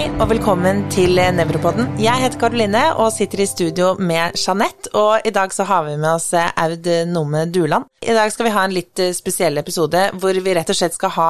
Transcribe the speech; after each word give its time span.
Hei 0.00 0.06
og 0.16 0.30
velkommen 0.30 0.78
til 0.88 1.18
Nevropodden. 1.36 1.90
Jeg 2.00 2.22
heter 2.22 2.40
Karoline 2.40 2.80
og 3.02 3.10
sitter 3.12 3.42
i 3.42 3.46
studio 3.50 3.90
med 4.00 4.32
Jeanette. 4.32 4.88
Og 4.96 5.26
i 5.28 5.32
dag 5.36 5.52
så 5.52 5.66
har 5.68 5.82
vi 5.84 5.98
med 6.00 6.08
oss 6.14 6.30
eh, 6.32 6.46
Aud 6.56 6.88
Nome 7.10 7.42
Duland. 7.52 7.84
I 8.00 8.14
dag 8.16 8.32
skal 8.32 8.48
vi 8.48 8.52
ha 8.54 8.62
en 8.64 8.72
litt 8.72 8.96
eh, 8.96 9.12
spesiell 9.12 9.60
episode 9.60 10.06
hvor 10.22 10.40
vi 10.40 10.54
rett 10.56 10.72
og 10.72 10.78
slett 10.78 10.96
skal 10.96 11.12
ha 11.18 11.28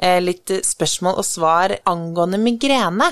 eh, 0.00 0.16
litt 0.24 0.48
spørsmål 0.64 1.20
og 1.20 1.28
svar 1.28 1.76
angående 1.92 2.40
migrene. 2.40 3.10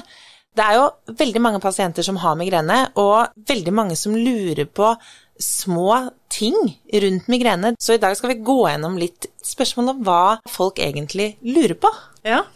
Det 0.56 0.64
er 0.64 0.80
jo 0.80 0.88
veldig 1.20 1.44
mange 1.50 1.60
pasienter 1.60 2.08
som 2.08 2.22
har 2.24 2.40
migrene, 2.40 2.86
og 2.96 3.36
veldig 3.44 3.76
mange 3.76 4.00
som 4.00 4.16
lurer 4.16 4.64
på 4.64 4.94
små 5.36 6.00
ting 6.32 6.56
rundt 7.04 7.28
migrene. 7.28 7.76
Så 7.76 7.98
i 7.98 8.00
dag 8.00 8.16
skal 8.16 8.32
vi 8.32 8.40
gå 8.40 8.62
gjennom 8.70 8.96
litt 8.96 9.28
spørsmål 9.44 9.98
om 9.98 10.04
hva 10.08 10.26
folk 10.48 10.80
egentlig 10.80 11.34
lurer 11.44 11.76
på. 11.76 11.92
Ja, 12.24 12.46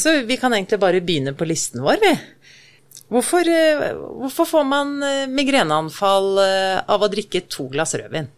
så 0.00 0.16
vi 0.26 0.36
kan 0.40 0.54
egentlig 0.56 0.80
bare 0.82 1.02
begynne 1.04 1.34
på 1.38 1.46
listen 1.46 1.84
vår, 1.84 2.00
vi. 2.02 2.14
Hvorfor, 3.10 3.48
eh, 3.48 3.94
hvorfor 3.94 4.46
får 4.46 4.66
man 4.66 5.02
eh, 5.02 5.30
migreneanfall 5.30 6.38
av 6.86 7.02
å 7.02 7.10
drikke 7.10 7.42
to 7.50 7.66
glass 7.72 7.96
rødvin? 7.98 8.28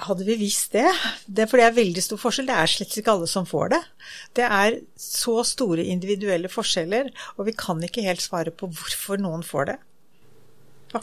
Hadde 0.00 0.24
vi 0.24 0.38
visst 0.40 0.72
det. 0.72 0.88
Det 1.26 1.44
er 1.44 1.50
fordi 1.50 1.66
det 1.66 1.68
er 1.68 1.76
veldig 1.76 2.04
stor 2.04 2.20
forskjell. 2.22 2.48
Det 2.48 2.56
er 2.56 2.70
slett 2.72 2.96
ikke 2.96 3.12
alle 3.12 3.28
som 3.28 3.44
får 3.48 3.72
det. 3.74 3.80
Det 4.38 4.46
er 4.46 4.78
så 4.96 5.42
store 5.44 5.84
individuelle 5.92 6.48
forskjeller, 6.48 7.10
og 7.36 7.50
vi 7.50 7.56
kan 7.58 7.82
ikke 7.84 8.06
helt 8.06 8.24
svare 8.24 8.54
på 8.54 8.70
hvorfor 8.70 9.20
noen 9.20 9.44
får 9.44 9.72
det. 9.72 9.76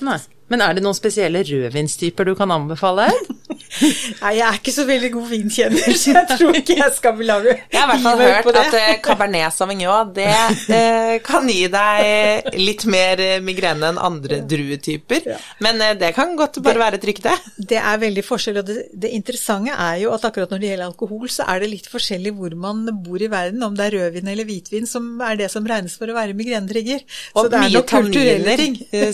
Nei. 0.02 0.18
Men 0.52 0.64
er 0.64 0.74
det 0.76 0.84
noen 0.84 0.98
spesielle 0.98 1.44
rødvinstyper 1.46 2.26
du 2.28 2.34
kan 2.40 2.52
anbefale? 2.56 3.12
Nei, 3.78 4.32
jeg 4.38 4.46
er 4.48 4.58
ikke 4.60 4.74
så 4.74 4.86
veldig 4.88 5.10
god 5.14 5.28
vinkjenner, 5.32 5.98
så 6.00 6.14
jeg 6.16 6.30
tror 6.32 6.58
ikke 6.60 6.78
jeg 6.80 6.94
skal 6.96 7.22
lage 7.28 7.54
Jeg 7.54 7.78
har 7.78 7.86
i 7.86 7.90
hvert 7.92 8.06
fall 8.06 8.24
hørt 8.24 8.60
at 8.62 8.78
uh, 8.78 8.88
Cabernet 9.06 9.54
Sauvignon 9.54 10.14
det 10.16 10.28
uh, 10.28 11.14
kan 11.26 11.48
gi 11.52 11.68
deg 11.72 12.50
litt 12.58 12.86
mer 12.90 13.22
uh, 13.22 13.34
migrene 13.44 13.92
enn 13.92 14.02
andre 14.02 14.42
druetyper. 14.48 15.28
Ja. 15.34 15.38
Men 15.64 15.82
det 16.00 16.14
kan 16.18 16.36
godt 16.40 16.60
bare 16.64 16.78
det, 16.78 16.84
være 16.84 17.00
et 17.00 17.08
rykte. 17.10 17.36
Det 17.58 17.80
er 17.80 18.02
veldig 18.02 18.24
forskjell, 18.26 18.62
og 18.62 18.68
det, 18.70 18.78
det, 18.94 19.12
interessante 19.18 19.74
er 19.74 20.02
jo 20.04 20.14
at 20.16 20.26
akkurat 20.28 20.52
når 20.54 20.62
det 20.62 20.72
gjelder 20.72 20.88
alkohol, 20.90 21.28
så 21.32 21.48
er 21.52 21.64
det 21.64 21.72
litt 21.72 21.90
forskjellig 21.92 22.34
hvor 22.38 22.56
man 22.60 22.86
bor 23.04 23.22
i 23.22 23.30
verden, 23.32 23.64
om 23.66 23.76
det 23.78 23.88
er 23.88 23.98
rødvin 23.98 24.32
eller 24.34 24.48
hvitvin 24.48 24.90
som 24.90 25.22
er 25.26 25.40
det 25.40 25.52
som 25.54 25.68
regnes 25.68 25.98
for 26.00 26.10
å 26.10 26.18
være 26.18 26.36
migrenetrigger. 26.38 27.04
Og 27.38 27.52
mye 27.54 27.84
tanniner, 27.88 28.66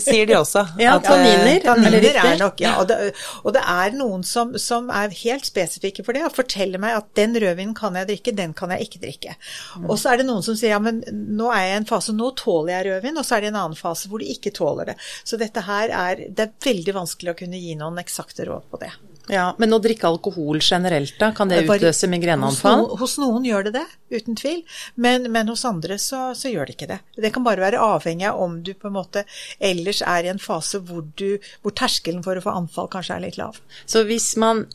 sier 0.02 0.28
de 0.30 0.38
også. 0.40 0.66
Ja, 0.84 0.96
at, 0.98 1.06
tanniner. 1.06 1.60
Tanniner 1.64 2.08
er, 2.10 2.18
er 2.34 2.40
nok, 2.40 2.60
ja. 2.60 2.74
Og 2.82 2.88
det, 2.90 3.12
og 3.44 3.54
det 3.56 3.62
er 3.74 3.94
noen 3.96 4.24
som 4.26 4.52
som, 4.62 4.90
er 4.94 5.14
helt 5.22 5.48
spesifikke 5.48 6.04
for 6.06 6.16
det, 6.16 6.24
og 6.26 6.36
forteller 6.36 6.82
meg 6.82 6.98
at 6.98 7.10
den 7.18 7.36
rødvinen 7.40 7.74
kan 7.78 7.96
jeg 7.98 8.10
drikke, 8.10 8.36
den 8.36 8.54
kan 8.56 8.74
jeg 8.74 8.88
ikke 8.88 9.02
drikke. 9.06 9.36
Mm. 9.78 9.88
Og 9.88 9.98
så 10.00 10.12
er 10.12 10.20
det 10.20 10.28
noen 10.28 10.44
som 10.46 10.58
sier 10.58 10.74
ja, 10.74 10.82
men 10.82 11.02
nå 11.08 11.50
er 11.52 11.66
jeg 11.66 11.74
i 11.74 11.80
en 11.82 11.90
fase, 11.90 12.16
nå 12.16 12.30
tåler 12.40 12.76
jeg 12.76 12.88
rødvin, 12.90 13.20
og 13.20 13.26
så 13.26 13.36
er 13.36 13.44
det 13.44 13.52
en 13.52 13.60
annen 13.62 13.78
fase 13.78 14.10
hvor 14.10 14.22
de 14.22 14.30
ikke 14.34 14.54
tåler 14.54 14.92
det. 14.92 14.98
Så 15.24 15.40
dette 15.40 15.64
her 15.64 15.92
er 15.94 16.24
Det 16.34 16.46
er 16.46 16.54
veldig 16.64 16.94
vanskelig 16.96 17.34
å 17.34 17.38
kunne 17.38 17.60
gi 17.60 17.74
noen 17.78 18.00
eksakte 18.02 18.46
råd 18.48 18.70
på 18.70 18.80
det. 18.82 18.92
Ja, 19.32 19.54
Men 19.58 19.72
å 19.72 19.78
drikke 19.80 20.08
alkohol 20.08 20.60
generelt, 20.60 21.14
da? 21.20 21.30
Kan 21.36 21.48
det 21.48 21.62
utløse 21.64 22.08
migreneanfall? 22.12 22.84
Hos, 22.90 23.00
hos, 23.00 23.16
noen 23.22 23.46
gjør 23.48 23.68
det 23.68 23.74
det, 23.78 23.84
uten 24.12 24.36
tvil. 24.36 24.60
Men, 25.00 25.30
men 25.32 25.48
hos 25.48 25.64
andre 25.68 25.96
så, 26.02 26.26
så, 26.36 26.50
gjør 26.52 26.68
det 26.68 26.76
ikke 26.76 26.90
det. 26.92 27.00
Det 27.16 27.32
kan 27.32 27.46
bare 27.46 27.64
være 27.64 27.80
avhengig 27.80 28.28
av 28.28 28.42
om 28.44 28.60
du 28.64 28.74
på 28.76 28.90
en 28.90 28.98
måte 28.98 29.24
ellers 29.58 30.02
er 30.04 30.28
i 30.28 30.32
en 30.34 30.42
fase 30.42 30.82
hvor, 30.84 31.06
du, 31.16 31.40
hvor 31.64 31.76
terskelen 31.76 32.24
for 32.26 32.36
å 32.36 32.44
få 32.44 32.52
anfall 32.52 32.90
kanskje 32.92 33.16
er 33.16 33.24
litt 33.24 33.40
lav. 33.40 33.60
Så 33.88 34.04
hvis 34.08 34.34
man 34.40 34.66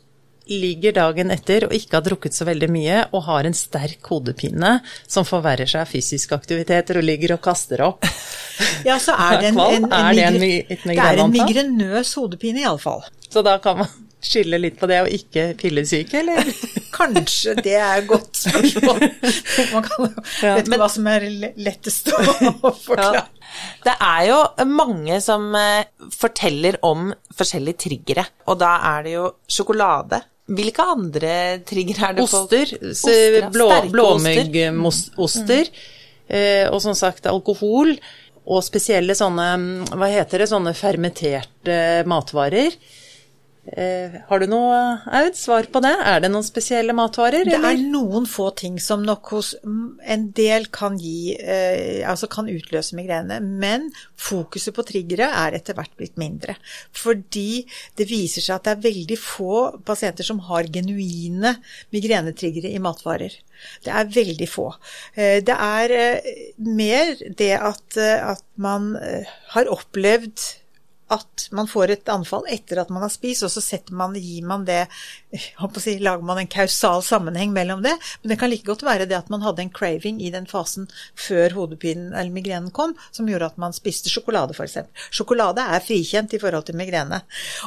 ligger 0.50 0.96
dagen 0.98 1.30
etter 1.30 1.68
og 1.68 1.74
ikke 1.78 2.00
har 2.00 2.06
drukket 2.08 2.34
så 2.34 2.48
veldig 2.48 2.72
mye, 2.74 3.04
og 3.14 3.28
har 3.28 3.46
en 3.46 3.54
sterk 3.54 4.10
hodepine 4.10 4.80
som 5.06 5.28
forverrer 5.28 5.70
seg 5.70 5.84
av 5.84 5.92
fysiske 5.94 6.34
aktiviteter 6.34 6.98
og 6.98 7.06
ligger 7.06 7.36
og 7.38 7.44
kaster 7.46 7.86
opp 7.86 8.08
Ja, 8.88 8.98
så 9.00 9.14
er 9.14 9.40
det 9.40 9.52
en, 9.54 9.60
en, 9.70 9.86
en, 9.94 10.42
en, 10.42 11.00
en 11.00 11.32
migrenøs 11.32 12.12
hodepine, 12.18 12.66
iallfall. 12.66 13.06
Så 13.30 13.46
da 13.46 13.60
kan 13.64 13.84
man 13.84 14.09
skylde 14.24 14.60
litt 14.60 14.80
på 14.80 14.88
det 14.90 15.00
og 15.06 15.12
ikke 15.16 15.46
fillesyke, 15.60 16.22
eller? 16.22 16.50
Kanskje 17.00 17.56
det 17.62 17.76
er 17.80 18.02
et 18.02 18.08
godt 18.10 18.42
spørsmål. 18.42 19.04
Man 19.74 19.86
kan 19.86 20.06
jo 20.06 20.10
ja, 20.44 20.56
vet 20.58 20.68
ikke 20.68 20.82
hva 20.82 20.90
som 20.92 21.12
er 21.12 21.28
lettest 21.60 22.12
å 22.14 22.74
forklare. 22.74 23.22
Ja. 23.22 23.28
Det 23.86 23.96
er 24.06 24.26
jo 24.30 24.40
mange 24.70 25.20
som 25.26 25.48
eh, 25.58 25.88
forteller 26.14 26.78
om 26.86 27.10
forskjellige 27.36 27.86
triggere, 27.88 28.28
og 28.50 28.60
da 28.62 28.76
er 28.92 29.08
det 29.08 29.16
jo 29.16 29.30
sjokolade. 29.50 30.22
Hvilke 30.50 30.86
andre 30.96 31.34
triggere 31.68 32.10
er 32.10 32.18
det 32.18 32.26
Oster. 32.26 32.72
Oster 32.90 33.50
blå, 33.54 33.70
Blåmuggoster. 33.94 35.70
Mm. 35.70 35.86
Eh, 36.30 36.66
og 36.70 36.82
som 36.82 36.98
sagt 36.98 37.30
alkohol. 37.30 37.96
Og 38.50 38.64
spesielle 38.66 39.14
sånne, 39.14 39.46
hva 39.94 40.08
heter 40.10 40.42
det, 40.42 40.50
sånne 40.50 40.74
fermenterte 40.74 41.76
matvarer. 42.10 42.74
Eh, 43.78 44.16
har 44.26 44.42
du 44.42 44.48
noe 44.50 44.78
Aud, 45.14 45.36
svar 45.38 45.68
på 45.70 45.82
det? 45.84 45.92
Er 46.10 46.24
det 46.24 46.32
noen 46.32 46.46
spesielle 46.46 46.94
matvarer? 46.98 47.46
Det 47.46 47.54
eller? 47.58 47.76
er 47.76 47.92
noen 47.92 48.26
få 48.30 48.48
ting 48.58 48.80
som 48.82 49.04
nok 49.06 49.30
hos 49.36 49.52
en 49.62 50.24
del 50.36 50.66
kan 50.74 50.98
gi 50.98 51.36
eh, 51.38 52.02
Altså 52.10 52.30
kan 52.32 52.50
utløse 52.50 52.98
migrene. 52.98 53.38
Men 53.44 53.90
fokuset 54.18 54.74
på 54.76 54.86
triggere 54.88 55.28
er 55.44 55.58
etter 55.60 55.78
hvert 55.78 55.94
blitt 56.00 56.18
mindre. 56.22 56.56
Fordi 56.98 57.62
det 58.00 58.10
viser 58.10 58.46
seg 58.46 58.58
at 58.58 58.66
det 58.66 58.74
er 58.74 58.88
veldig 58.88 59.20
få 59.22 59.60
pasienter 59.86 60.26
som 60.26 60.42
har 60.50 60.70
genuine 60.74 61.56
migrenetriggere 61.94 62.74
i 62.74 62.82
matvarer. 62.82 63.36
Det 63.86 63.94
er 63.94 64.14
veldig 64.16 64.50
få. 64.50 64.72
Eh, 65.14 65.44
det 65.46 65.58
er 65.58 65.96
mer 66.66 67.14
det 67.38 67.54
at, 67.60 68.00
at 68.00 68.46
man 68.58 68.96
har 69.54 69.70
opplevd 69.70 70.48
at 71.10 71.48
man 71.56 71.68
får 71.70 71.94
et 71.94 72.12
anfall 72.12 72.46
etter 72.52 72.82
at 72.82 72.92
man 72.94 73.04
har 73.06 73.12
spist, 73.14 73.46
og 73.46 73.52
så 73.52 73.80
man, 73.96 74.16
gir 74.16 74.46
man 74.46 74.66
det 74.68 74.86
si, 75.82 75.98
Lager 76.00 76.26
man 76.26 76.42
en 76.42 76.50
kausal 76.50 77.04
sammenheng 77.04 77.54
mellom 77.54 77.82
det. 77.84 77.96
Men 78.22 78.34
det 78.34 78.40
kan 78.40 78.50
like 78.52 78.68
godt 78.68 78.86
være 78.86 79.08
det 79.10 79.18
at 79.18 79.30
man 79.30 79.42
hadde 79.42 79.64
en 79.66 79.74
craving 79.74 80.22
i 80.22 80.32
den 80.34 80.46
fasen 80.50 80.88
før 81.18 81.56
hodepinen 81.58 82.14
eller 82.14 82.34
migrenen 82.34 82.72
kom, 82.72 82.96
som 83.12 83.30
gjorde 83.30 83.52
at 83.52 83.58
man 83.62 83.76
spiste 83.76 84.12
sjokolade, 84.12 84.54
f.eks. 84.54 84.78
Sjokolade 85.14 85.66
er 85.66 85.84
frikjent 85.86 86.34
i 86.34 86.42
forhold 86.42 86.68
til 86.70 86.78
migrene. 86.80 87.22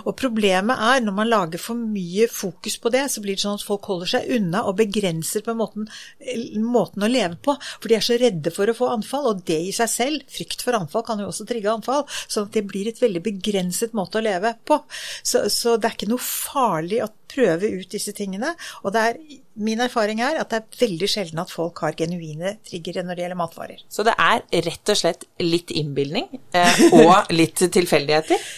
Og 0.04 0.14
problemet 0.19 0.78
er 0.78 1.02
når 1.04 1.16
man 1.16 1.31
lager 1.31 1.62
for 1.62 1.78
mye 1.78 2.28
fokus 2.31 2.78
på 2.82 2.92
det, 2.94 3.08
så 3.12 3.22
blir 3.25 3.38
det 3.38 3.44
sånn 3.44 3.58
at 3.58 3.66
folk 3.66 3.86
holder 3.91 4.14
seg 4.14 4.31
unna 4.38 4.64
og 4.69 4.78
begrenser 4.81 5.44
på 5.44 5.54
en 5.54 5.60
måten, 5.60 5.88
måten 6.62 7.06
å 7.06 7.10
leve 7.10 7.38
på. 7.42 7.56
For 7.78 7.91
de 7.91 7.98
er 7.98 8.06
så 8.06 8.19
redde 8.20 8.54
for 8.54 8.70
å 8.70 8.76
få 8.76 8.91
anfall, 8.94 9.31
og 9.32 9.44
det 9.48 9.58
i 9.69 9.75
seg 9.75 9.91
selv, 9.91 10.26
frykt 10.32 10.64
for 10.64 10.78
anfall, 10.78 11.06
kan 11.06 11.20
jo 11.22 11.31
også 11.31 11.47
trigge 11.48 11.72
anfall. 11.72 12.06
sånn 12.28 12.48
at 12.48 12.56
det 12.56 12.66
blir 12.69 12.91
et 12.91 13.00
veldig 13.02 13.22
begrenset 13.32 13.94
måte 13.97 14.20
å 14.20 14.25
leve 14.25 14.54
på. 14.69 14.78
Så, 15.22 15.47
så, 15.53 15.76
det 15.76 15.88
er 15.88 15.97
ikke 15.97 16.10
noe 16.12 16.22
farlig 16.22 17.03
å 17.04 17.10
prøve 17.32 17.70
ut 17.72 17.88
disse 17.93 18.15
tingene. 18.16 18.53
Og 18.84 18.97
er, 18.98 19.19
min 19.54 19.81
erfaring 19.84 20.20
er 20.25 20.41
at 20.43 20.53
det 20.53 20.60
er 20.60 20.82
veldig 20.84 21.09
sjelden 21.10 21.43
at 21.43 21.53
folk 21.53 21.84
har 21.84 21.97
genuine 21.98 22.56
triggere 22.69 23.04
når 23.06 23.19
det 23.19 23.26
gjelder 23.26 23.41
matvarer. 23.41 23.87
Så 23.93 24.04
det 24.06 24.16
er 24.20 24.44
rett 24.69 24.93
og 24.93 25.00
slett 25.00 25.26
litt 25.43 25.72
innbilning 25.75 26.28
eh, 26.56 26.84
og 27.03 27.32
litt 27.34 27.65
tilfeldigheter? 27.72 28.53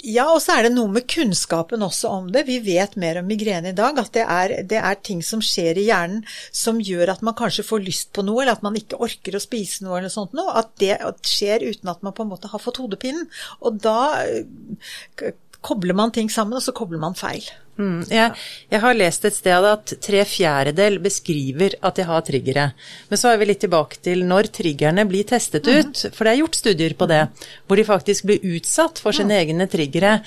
Ja, 0.00 0.30
og 0.32 0.38
så 0.40 0.54
er 0.56 0.64
det 0.64 0.72
noe 0.72 0.88
med 0.88 1.04
kunnskapen 1.10 1.82
også 1.84 2.08
om 2.14 2.28
det. 2.32 2.46
Vi 2.48 2.56
vet 2.64 2.94
mer 3.00 3.18
om 3.20 3.26
migrene 3.28 3.72
i 3.72 3.76
dag. 3.76 3.98
At 4.00 4.14
det 4.16 4.24
er, 4.24 4.54
det 4.70 4.78
er, 4.80 4.96
ting 5.04 5.20
som 5.26 5.42
skjer 5.44 5.76
i 5.76 5.86
hjernen 5.90 6.22
som 6.56 6.80
gjør 6.80 7.12
at 7.14 7.24
man 7.26 7.36
kanskje 7.36 7.66
får 7.68 7.84
lyst 7.84 8.12
på 8.16 8.24
noe, 8.24 8.40
eller 8.42 8.56
at 8.56 8.64
man 8.64 8.78
ikke 8.78 9.00
orker 9.04 9.36
å 9.36 9.42
spise 9.42 9.84
noe 9.84 9.98
eller 9.98 10.08
noe 10.08 10.16
sånt 10.16 10.36
noe. 10.36 10.54
At 10.56 10.72
det 10.80 10.96
skjer 11.28 11.66
uten 11.68 11.92
at 11.92 12.00
man 12.06 12.16
på 12.16 12.24
en 12.24 12.32
måte 12.32 12.48
har 12.52 12.62
fått 12.62 12.80
hodepinen. 12.80 13.28
Og 13.60 13.80
da 13.84 13.98
eh, 14.24 15.34
kobler 15.64 15.96
man 15.96 16.12
ting 16.14 16.30
sammen, 16.32 16.56
og 16.56 16.64
så 16.64 16.74
kobler 16.76 17.00
man 17.02 17.16
feil. 17.18 17.44
Mm, 17.80 18.02
jeg, 18.12 18.32
jeg, 18.68 18.80
har 18.82 18.96
lest 18.96 19.24
et 19.24 19.36
sted 19.36 19.64
at 19.64 19.92
tre 20.04 20.20
fjerdedel 20.28 20.98
beskriver 21.00 21.76
at 21.80 21.96
de 21.96 22.06
har 22.08 22.24
triggere. 22.26 22.66
Men 23.08 23.20
så 23.20 23.30
er 23.30 23.40
vi 23.40 23.48
litt 23.48 23.62
tilbake 23.64 24.00
til 24.04 24.24
når 24.28 24.50
triggerne 24.52 25.06
blir 25.08 25.28
testet 25.28 25.68
mm. 25.68 25.78
ut, 25.80 26.02
for 26.16 26.26
det 26.26 26.34
er 26.34 26.42
gjort 26.42 26.60
studier 26.60 26.96
på 26.98 27.08
det, 27.10 27.22
hvor 27.66 27.80
de 27.80 27.86
faktisk 27.88 28.28
blir 28.28 28.44
utsatt 28.56 29.00
for 29.00 29.16
sine 29.16 29.38
egne 29.40 29.68
triggere. 29.70 30.18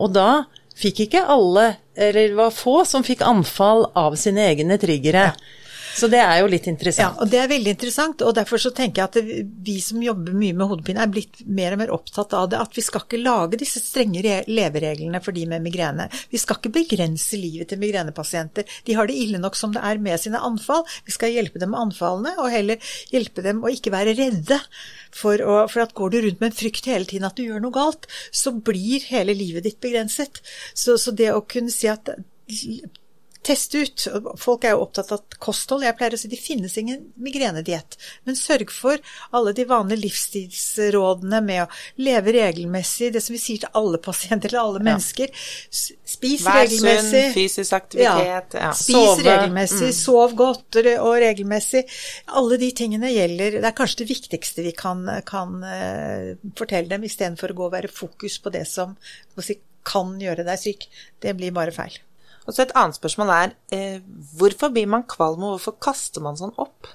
Og 0.00 0.14
da 0.16 0.44
fikk 0.78 1.04
ikke 1.06 1.26
alle, 1.30 1.74
eller 1.94 2.32
det 2.32 2.38
var 2.38 2.54
få 2.54 2.80
som 2.88 3.04
fikk 3.06 3.22
anfall 3.26 3.86
av 3.98 4.16
sine 4.20 4.48
egne 4.52 4.80
triggere. 4.80 5.28
Ja. 5.34 5.60
Så 5.94 6.08
det 6.10 6.20
er 6.20 6.40
jo 6.40 6.48
litt 6.50 6.66
interessant. 6.70 7.14
Ja, 7.14 7.22
og 7.22 7.30
det 7.30 7.38
er 7.38 7.50
veldig 7.50 7.74
interessant. 7.76 8.22
Og 8.26 8.34
derfor 8.36 8.60
så 8.60 8.72
tenker 8.74 9.04
jeg 9.04 9.10
at 9.10 9.44
vi 9.66 9.76
som 9.84 10.02
jobber 10.02 10.34
mye 10.34 10.56
med 10.56 10.70
hodepine, 10.70 11.04
er 11.04 11.12
blitt 11.12 11.44
mer 11.46 11.76
og 11.76 11.80
mer 11.84 11.92
opptatt 11.94 12.34
av 12.34 12.48
det. 12.50 12.60
At 12.60 12.74
vi 12.74 12.84
skal 12.84 13.04
ikke 13.04 13.20
lage 13.22 13.60
disse 13.60 13.82
strenge 13.82 14.22
levereglene 14.50 15.20
for 15.24 15.36
de 15.36 15.46
med 15.50 15.62
migrene. 15.64 16.08
Vi 16.32 16.40
skal 16.42 16.58
ikke 16.58 16.74
begrense 16.74 17.38
livet 17.38 17.70
til 17.70 17.80
migrenepasienter. 17.82 18.66
De 18.86 18.98
har 18.98 19.10
det 19.10 19.18
ille 19.22 19.40
nok 19.42 19.58
som 19.58 19.74
det 19.74 19.84
er 19.86 20.02
med 20.02 20.20
sine 20.22 20.42
anfall. 20.42 20.82
Vi 21.06 21.14
skal 21.14 21.34
hjelpe 21.34 21.62
dem 21.62 21.74
med 21.74 21.86
anfallene, 21.88 22.34
og 22.42 22.50
heller 22.52 22.94
hjelpe 23.14 23.44
dem 23.46 23.62
å 23.62 23.72
ikke 23.72 23.94
være 23.94 24.16
redde. 24.18 24.58
For, 25.14 25.38
å, 25.38 25.62
for, 25.70 25.84
at 25.84 25.94
går 25.94 26.10
du 26.10 26.20
rundt 26.24 26.42
med 26.42 26.50
en 26.50 26.58
frykt 26.58 26.90
hele 26.90 27.06
tiden 27.06 27.28
at 27.28 27.38
du 27.38 27.44
gjør 27.46 27.62
noe 27.62 27.74
galt, 27.74 28.08
så 28.34 28.50
blir 28.54 29.06
hele 29.12 29.36
livet 29.36 29.66
ditt 29.68 29.78
begrenset. 29.84 30.42
Så, 30.74 30.98
så 30.98 31.14
det 31.14 31.30
å 31.30 31.44
kunne 31.46 31.70
si 31.70 31.86
at 31.90 32.10
teste 33.44 33.84
ut. 33.84 34.06
Folk 34.40 34.64
er 34.64 34.74
jo 34.74 34.84
opptatt 34.84 35.12
av 35.14 35.22
kosthold. 35.42 35.84
Jeg 35.86 35.96
pleier 35.98 36.16
å 36.16 36.20
si 36.20 36.30
det 36.32 36.40
finnes 36.40 36.76
ingen 36.80 37.02
migrenediett, 37.20 37.96
men 38.24 38.38
sørg 38.38 38.72
for 38.72 39.00
alle 39.36 39.54
de 39.56 39.66
vanlige 39.68 40.02
livsstilsrådene 40.04 41.40
med 41.44 41.64
å 41.64 41.68
leve 42.04 42.34
regelmessig, 42.36 43.12
det 43.14 43.22
som 43.24 43.36
vi 43.36 43.42
sier 43.42 43.64
til 43.64 43.80
alle 43.80 44.00
pasienter 44.02 44.52
eller 44.52 44.62
alle 44.62 44.84
mennesker. 44.84 45.32
Spis 45.70 46.46
Vær 46.46 46.62
regelmessig. 46.62 46.86
Vær 46.86 47.28
sunn, 47.28 47.34
fysisk 47.36 47.76
aktivitet. 47.78 48.56
Ja. 48.60 48.72
Spis 48.76 48.96
Sove. 48.96 49.26
regelmessig, 49.28 49.90
mm. 49.90 49.98
sov 49.98 50.38
godt 50.38 50.80
og 50.94 51.12
regelmessig. 51.24 51.84
Alle 52.40 52.58
de 52.60 52.70
tingene 52.76 53.12
gjelder 53.12 53.60
Det 53.60 53.68
er 53.68 53.76
kanskje 53.76 54.02
det 54.02 54.10
viktigste 54.10 54.64
vi 54.64 54.72
kan, 54.76 55.04
kan 55.28 55.60
uh, 55.62 56.34
fortelle 56.58 56.90
dem, 56.90 57.06
istedenfor 57.06 57.52
å 57.52 57.60
gå 57.60 57.68
og 57.68 57.76
være 57.76 57.92
fokus 57.92 58.40
på 58.42 58.52
det 58.54 58.64
som 58.70 58.96
si, 59.42 59.58
kan 59.84 60.16
gjøre 60.20 60.46
deg 60.46 60.60
syk. 60.60 60.88
Det 61.20 61.36
blir 61.36 61.54
bare 61.54 61.74
feil. 61.74 62.00
Og 62.44 62.52
så 62.52 62.62
Et 62.62 62.76
annet 62.76 62.98
spørsmål 62.98 63.32
er 63.32 63.54
eh, 63.72 64.02
hvorfor 64.38 64.72
blir 64.74 64.86
man 64.90 65.06
kvalm, 65.08 65.42
og 65.42 65.56
hvorfor 65.56 65.78
kaster 65.80 66.24
man 66.24 66.36
sånn 66.36 66.54
opp? 66.60 66.90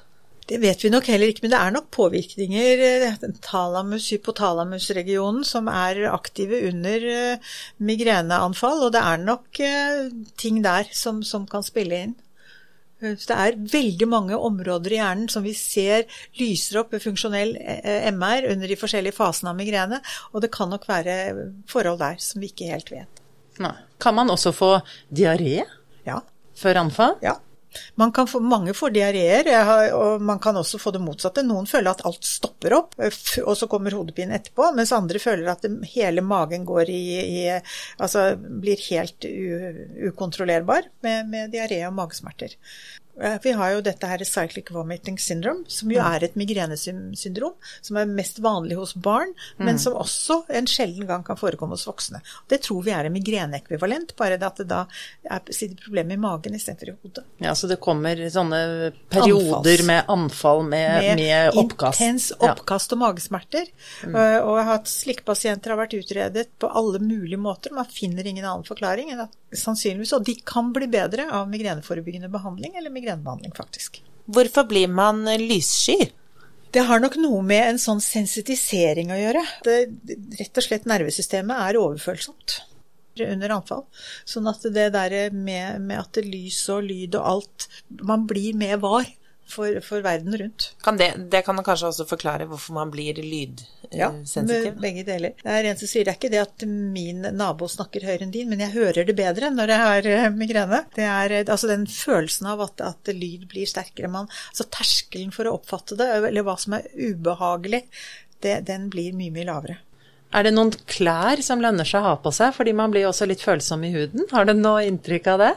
Det 0.49 0.57
vet 0.57 0.81
vi 0.81 0.89
nok 0.89 1.05
heller 1.11 1.29
ikke, 1.29 1.43
men 1.45 1.51
det 1.53 1.59
er 1.59 1.73
nok 1.75 1.89
påvirkninger 1.93 2.79
eh, 2.85 3.19
talamus, 3.45 4.07
hypotalamusregionen 4.15 5.43
som 5.45 5.69
er 5.69 6.07
aktive 6.09 6.63
under 6.71 7.05
eh, 7.11 7.51
migreneanfall, 7.85 8.87
og 8.87 8.95
det 8.95 9.03
er 9.05 9.21
nok 9.21 9.61
eh, 9.61 10.09
ting 10.41 10.63
der 10.65 10.89
som, 10.95 11.21
som 11.21 11.45
kan 11.49 11.65
spille 11.65 12.01
inn. 12.07 12.17
Så 12.99 13.29
det 13.29 13.35
er 13.37 13.59
veldig 13.71 14.07
mange 14.11 14.35
områder 14.35 14.91
i 14.91 14.97
hjernen 14.97 15.29
som 15.31 15.45
vi 15.45 15.53
ser 15.55 16.03
lyser 16.35 16.81
opp 16.81 16.91
ved 16.91 17.05
funksjonell 17.05 17.53
MR 18.11 18.49
under 18.49 18.67
de 18.67 18.75
forskjellige 18.75 19.15
fasene 19.15 19.53
av 19.53 19.55
migrene, 19.55 20.01
og 20.33 20.43
det 20.43 20.51
kan 20.51 20.67
nok 20.73 20.83
være 20.89 21.15
forhold 21.71 22.01
der 22.01 22.19
som 22.19 22.43
vi 22.43 22.51
ikke 22.51 22.67
helt 22.73 22.91
vet. 22.91 23.18
Nei. 23.59 23.75
Kan 23.99 24.15
man 24.15 24.31
også 24.31 24.53
få 24.55 24.71
diaré 25.11 25.61
ja. 26.07 26.21
før 26.57 26.83
anfall? 26.85 27.17
Ja. 27.25 27.35
Man 27.95 28.11
kan 28.11 28.27
få, 28.27 28.39
mange 28.39 28.73
får 28.73 28.93
diareer, 28.95 29.49
og 29.93 30.21
man 30.25 30.39
kan 30.41 30.57
også 30.57 30.79
få 30.81 30.93
det 30.95 31.01
motsatte. 31.03 31.43
Noen 31.45 31.67
føler 31.69 31.91
at 31.91 32.01
alt 32.07 32.25
stopper 32.25 32.73
opp, 32.79 32.95
og 33.43 33.51
så 33.57 33.67
kommer 33.69 33.93
hodepinen 33.93 34.33
etterpå, 34.39 34.71
mens 34.77 34.93
andre 34.95 35.21
føler 35.21 35.51
at 35.51 35.65
det, 35.65 35.73
hele 35.93 36.23
magen 36.25 36.65
går 36.65 36.89
i, 36.89 37.03
i 37.21 37.43
Altså 37.99 38.31
blir 38.39 38.81
helt 38.89 39.25
u, 39.25 40.09
ukontrollerbar 40.09 40.89
med, 41.05 41.29
med 41.29 41.53
diaré 41.53 41.83
og 41.87 41.93
magesmerter. 41.99 42.57
Vi 43.43 43.51
har 43.51 43.73
jo 43.75 43.81
dette 43.83 44.07
her 44.07 44.23
cyclic 44.27 44.71
vomiting 44.71 45.17
syndrome, 45.19 45.65
som 45.67 45.91
jo 45.91 45.99
mm. 45.99 46.07
er 46.07 46.25
et 46.27 46.35
migrenesyndrom, 46.39 47.55
som 47.81 47.99
er 47.99 48.09
mest 48.09 48.39
vanlig 48.43 48.77
hos 48.79 48.95
barn, 48.95 49.33
men 49.57 49.75
mm. 49.75 49.81
som 49.83 49.97
også 49.99 50.41
en 50.59 50.69
sjelden 50.69 51.07
gang 51.09 51.25
kan 51.27 51.39
forekomme 51.39 51.75
hos 51.75 51.87
voksne. 51.89 52.21
Det 52.49 52.61
tror 52.65 52.85
vi 52.85 52.93
er 52.95 53.09
en 53.09 53.15
migreneekvivalent, 53.15 54.15
bare 54.19 54.39
at 54.39 54.61
det 54.61 54.69
da 54.69 54.85
er 55.27 55.43
problemer 55.83 56.15
i 56.15 56.21
magen 56.21 56.55
istedenfor 56.55 56.93
i 56.93 56.95
hodet. 56.95 57.25
Ja, 57.43 57.55
så 57.55 57.67
det 57.71 57.79
kommer 57.83 58.19
sånne 58.31 58.61
perioder 59.11 59.59
Anfalls. 59.59 59.85
med 59.87 60.13
anfall 60.15 60.63
med, 60.63 61.01
med, 61.03 61.23
med 61.23 61.59
oppkast? 61.59 61.99
Intens 61.99 62.29
oppkast 62.39 62.95
og 62.95 63.03
magesmerter. 63.03 63.69
Mm. 64.05 64.15
Og 64.15 64.53
jeg 64.59 64.65
har 64.69 64.71
hatt 64.71 64.95
har 65.69 65.79
vært 65.79 65.97
utredet 65.99 66.47
på 66.59 66.69
alle 66.71 67.01
mulige 67.03 67.39
måter. 67.41 67.73
Man 67.75 67.89
finner 67.91 68.27
ingen 68.27 68.45
annen 68.45 68.67
forklaring 68.67 69.13
enn 69.13 69.25
at 69.27 69.35
sannsynligvis, 69.55 70.13
og 70.17 70.25
de 70.27 70.35
kan 70.45 70.71
bli 70.75 70.87
bedre 70.91 71.29
av 71.33 71.49
migreneforebyggende 71.51 72.29
behandling 72.31 72.77
eller 72.77 72.93
migrenebehandling 72.93 73.53
faktisk. 73.57 74.01
Hvorfor 74.29 74.67
blir 74.69 74.89
man 74.91 75.23
lyssky? 75.41 76.11
Det 76.69 76.85
har 76.85 77.01
nok 77.01 77.15
noe 77.17 77.41
med 77.41 77.65
en 77.65 77.79
sånn 77.81 78.01
sensitisering 78.03 79.09
å 79.09 79.17
gjøre. 79.17 79.41
Det, 79.65 79.77
rett 80.37 80.59
og 80.61 80.65
slett 80.65 80.85
nervesystemet 80.89 81.63
er 81.65 81.79
overfølsomt 81.79 82.59
under 83.25 83.55
anfall. 83.55 83.85
Sånn 84.27 84.47
at 84.51 84.63
det 84.71 84.91
der 84.93 85.15
med, 85.33 85.81
med 85.81 85.97
at 85.97 86.13
det 86.15 86.27
lys 86.29 86.61
og 86.71 86.85
lyd 86.87 87.17
og 87.19 87.25
alt 87.33 87.65
Man 88.05 88.27
blir 88.29 88.55
med 88.55 88.79
var 88.85 89.07
for, 89.49 89.79
for 89.85 90.03
verden 90.05 90.35
rundt. 90.37 90.69
Kan 90.85 90.99
det, 90.99 91.09
det, 91.31 91.41
kan 91.45 91.59
kanskje 91.65 91.89
også 91.89 92.05
forklare 92.09 92.47
hvorfor 92.49 92.77
man 92.77 92.91
blir 92.93 93.17
lydsensitiv? 93.19 94.69
Ja, 94.69 94.75
begge 94.81 95.05
deler. 95.07 95.35
Det 95.41 95.55
er 95.55 95.69
en 95.71 95.79
som 95.79 95.91
sier 95.91 96.07
det 96.07 96.13
er 96.13 96.19
ikke 96.19 96.31
det 96.33 96.43
at 96.43 96.67
min 96.69 97.25
nabo 97.35 97.69
snakker 97.71 98.05
høyere 98.07 98.27
enn 98.27 98.35
din, 98.35 98.49
men 98.51 98.63
jeg 98.63 98.75
hører 98.77 99.09
det 99.09 99.17
bedre 99.17 99.51
når 99.53 99.73
jeg 99.73 99.85
har 99.85 100.09
eh, 100.13 100.29
migrene. 100.35 100.83
Det 100.95 101.09
er 101.09 101.35
eh, 101.41 101.45
altså 101.47 101.71
den 101.71 101.85
følelsen 101.89 102.49
av 102.53 102.63
at, 102.69 102.85
at 102.85 103.13
lyd 103.15 103.49
blir 103.51 103.69
sterkere. 103.69 104.11
Man, 104.11 104.31
altså 104.53 104.69
terskelen 104.71 105.35
for 105.35 105.49
å 105.49 105.57
oppfatte 105.59 105.99
det, 105.99 106.09
eller 106.31 106.45
hva 106.47 106.57
som 106.59 106.77
er 106.79 106.89
ubehagelig, 106.95 107.85
det, 108.43 108.61
den 108.69 108.89
blir 108.93 109.15
mye, 109.17 109.33
mye 109.35 109.47
lavere. 109.49 109.79
Er 110.29 110.45
det 110.45 110.51
noen 110.53 110.69
klær 110.85 111.41
som 111.41 111.61
lønner 111.63 111.87
seg 111.89 112.03
å 112.03 112.11
ha 112.11 112.17
på 112.21 112.31
seg, 112.35 112.53
fordi 112.53 112.75
man 112.77 112.93
blir 112.93 113.07
også 113.09 113.25
litt 113.25 113.41
følsom 113.41 113.81
i 113.87 113.89
huden? 113.95 114.27
Har 114.29 114.45
du 114.45 114.53
noe 114.53 114.85
inntrykk 114.85 115.29
av 115.33 115.41
det? 115.41 115.53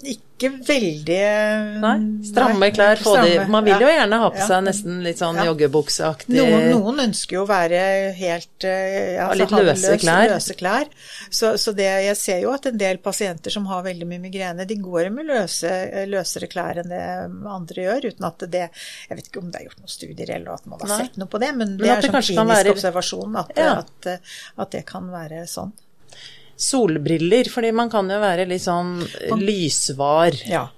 Ikke 0.00 0.48
veldig 0.64 1.18
Nei, 1.82 1.94
stramme 2.24 2.70
klær. 2.72 3.00
Stramme, 3.00 3.26
de, 3.28 3.46
man 3.52 3.66
vil 3.66 3.82
jo 3.84 3.90
gjerne 3.90 4.20
ha 4.22 4.30
på 4.32 4.46
seg 4.48 4.62
nesten 4.64 5.02
litt 5.04 5.20
sånn 5.20 5.36
ja. 5.36 5.44
joggebukseaktig 5.50 6.38
noen, 6.38 6.68
noen, 6.72 7.02
ønsker 7.04 7.36
jo 7.36 7.42
å 7.44 7.48
være 7.50 7.80
helt 8.16 8.64
ja, 8.64 9.26
altså, 9.26 9.42
Litt 9.42 9.54
løse 9.68 9.98
klær. 10.00 10.32
Løse 10.32 10.56
klær. 10.56 10.88
Så, 11.28 11.52
så 11.60 11.74
det, 11.76 11.90
jeg 12.06 12.16
ser 12.20 12.40
jo 12.46 12.54
at 12.54 12.70
en 12.70 12.80
del 12.80 13.02
pasienter 13.04 13.52
som 13.52 13.68
har 13.68 13.84
veldig 13.84 14.08
mye 14.08 14.24
migrene, 14.24 14.68
de 14.68 14.78
går 14.80 15.10
med 15.14 15.28
løse, 15.28 15.74
løsere 16.08 16.48
klær 16.50 16.80
enn 16.84 16.90
det 16.92 17.04
andre 17.50 17.86
gjør, 17.86 18.10
uten 18.14 18.30
at 18.30 18.48
det 18.48 18.66
Jeg 18.70 19.18
vet 19.18 19.28
ikke 19.28 19.44
om 19.44 19.52
det 19.52 19.60
er 19.60 19.68
gjort 19.68 19.84
noen 19.84 19.94
studier 19.98 20.34
eller 20.38 20.56
at 20.56 20.66
man 20.70 20.80
har 20.84 20.94
Nei. 20.94 21.04
sett 21.04 21.20
noe 21.20 21.30
på 21.30 21.42
det, 21.42 21.52
men 21.58 21.76
det 21.76 21.84
men 21.84 21.96
er 21.98 22.08
sånn 22.08 22.16
klinisk 22.16 22.54
være... 22.54 22.74
observasjon 22.78 23.40
at, 23.44 23.54
ja. 23.60 23.76
at, 23.84 24.32
at 24.64 24.76
det 24.78 24.84
kan 24.88 25.12
være 25.12 25.44
sånn 25.50 25.76
solbriller, 26.60 27.48
fordi 27.52 27.72
man 27.76 27.92
kan 27.92 28.10
jo 28.10 28.18
være 28.22 28.48
litt 28.50 28.66
sånn 28.66 28.98
lysvar. 29.40 30.36
Ja. 30.48 30.68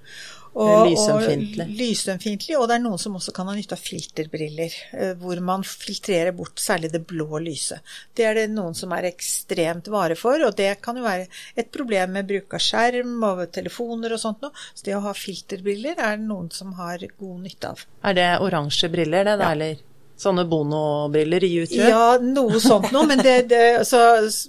Og, 0.53 0.85
lysømfintlig. 0.85 1.65
Og 1.65 1.79
lysømfintlig, 1.79 2.55
og 2.59 2.67
det 2.69 2.75
er 2.75 2.81
noen 2.83 3.01
som 3.01 3.15
også 3.17 3.33
kan 3.33 3.47
ha 3.49 3.55
nytte 3.57 3.73
av 3.73 3.81
filterbriller, 3.81 4.75
eh, 4.93 5.13
hvor 5.17 5.39
man 5.41 5.65
filtrerer 5.65 6.35
bort 6.37 6.61
særlig 6.61 6.91
det 6.93 7.01
blå 7.09 7.41
lyset. 7.41 7.81
Det 8.13 8.27
er 8.29 8.37
det 8.37 8.43
noen 8.53 8.77
som 8.77 8.93
er 8.93 9.09
ekstremt 9.09 9.89
vare 9.93 10.17
for, 10.19 10.37
og 10.45 10.53
det 10.59 10.75
kan 10.85 10.99
jo 10.99 11.05
være 11.07 11.25
et 11.57 11.71
problem 11.73 12.13
med 12.19 12.29
bruk 12.29 12.53
av 12.53 12.61
skjerm 12.61 13.15
og 13.31 13.47
telefoner 13.55 14.13
og 14.13 14.21
sånt 14.21 14.45
noe. 14.45 14.53
Så 14.75 14.85
det 14.85 14.93
å 14.97 15.01
ha 15.07 15.15
filterbriller 15.17 15.97
er 15.97 16.21
det 16.21 16.27
noen 16.27 16.51
som 16.53 16.75
har 16.77 17.01
god 17.01 17.41
nytte 17.47 17.73
av. 17.73 17.87
Er 18.05 18.19
det 18.19 18.29
oransje 18.45 18.91
briller, 18.93 19.25
det 19.25 19.39
da, 19.41 19.49
ja. 19.49 19.57
eller? 19.57 19.81
Sånne 20.15 20.45
Bono-briller 20.45 21.43
i 21.43 21.49
YouTube? 21.57 21.87
Ja, 21.89 22.17
noe 22.21 22.59
sånt 22.61 22.91
noe. 22.93 23.07
Men 23.09 23.21
det, 23.25 23.35
det, 23.49 23.63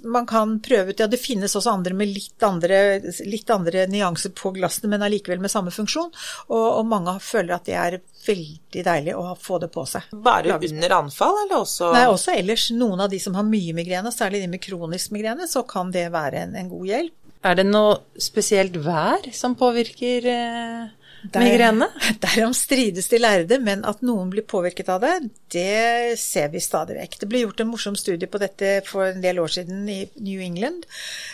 man 0.07 0.27
kan 0.29 0.59
prøve 0.63 0.93
ut 0.93 1.01
Ja, 1.01 1.07
det 1.11 1.19
finnes 1.19 1.55
også 1.57 1.73
andre 1.73 1.95
med 1.97 2.11
litt 2.13 2.45
andre, 2.45 2.79
litt 3.25 3.49
andre 3.51 3.87
nyanser 3.91 4.33
på 4.37 4.53
glassene, 4.55 4.91
men 4.93 5.05
allikevel 5.05 5.41
med 5.43 5.51
samme 5.51 5.73
funksjon. 5.75 6.11
Og, 6.47 6.65
og, 6.67 6.83
mange 6.89 7.17
føler 7.23 7.57
at 7.57 7.65
det 7.67 7.77
er 7.81 7.99
veldig 8.25 8.85
deilig 8.85 9.15
å 9.17 9.33
få 9.41 9.59
det 9.63 9.71
på 9.73 9.87
seg. 9.89 10.09
Bare 10.25 10.59
under 10.59 10.97
anfall, 11.01 11.41
eller 11.45 11.59
også 11.63 11.91
Nei, 11.95 12.05
også 12.13 12.35
ellers. 12.37 12.69
Noen 12.75 13.05
av 13.07 13.11
de 13.11 13.19
som 13.21 13.37
har 13.37 13.47
mye 13.47 13.75
migrene, 13.77 14.13
særlig 14.13 14.45
de 14.45 14.51
med 14.53 14.63
kronisk 14.63 15.15
migrene, 15.15 15.49
så 15.49 15.65
kan 15.67 15.89
det 15.93 16.07
være 16.13 16.45
en, 16.45 16.59
en 16.61 16.69
god 16.71 16.91
hjelp. 16.93 17.17
Er 17.45 17.57
det 17.59 17.65
noe 17.67 17.97
spesielt 18.21 18.77
vær 18.85 19.27
som 19.35 19.57
påvirker 19.57 20.29
eh 20.31 20.85
migrene? 21.33 21.87
Derom 22.23 22.53
strides 22.55 23.07
de 23.11 23.19
lærde, 23.19 23.59
men 23.63 23.83
at 23.87 24.03
noen 24.05 24.29
blir 24.33 24.45
påvirket 24.47 24.89
av 24.93 25.03
det, 25.03 25.13
det 25.55 26.17
ser 26.19 26.51
vi 26.53 26.61
stadig 26.63 26.97
vekk. 26.99 27.17
Det 27.21 27.29
ble 27.31 27.43
gjort 27.45 27.63
en 27.63 27.71
morsom 27.71 27.97
studie 27.99 28.29
på 28.31 28.41
dette 28.41 28.77
for 28.87 29.07
en 29.07 29.23
del 29.23 29.39
år 29.43 29.53
siden 29.57 29.87
i 29.91 30.01
New 30.25 30.41
England, 30.43 30.85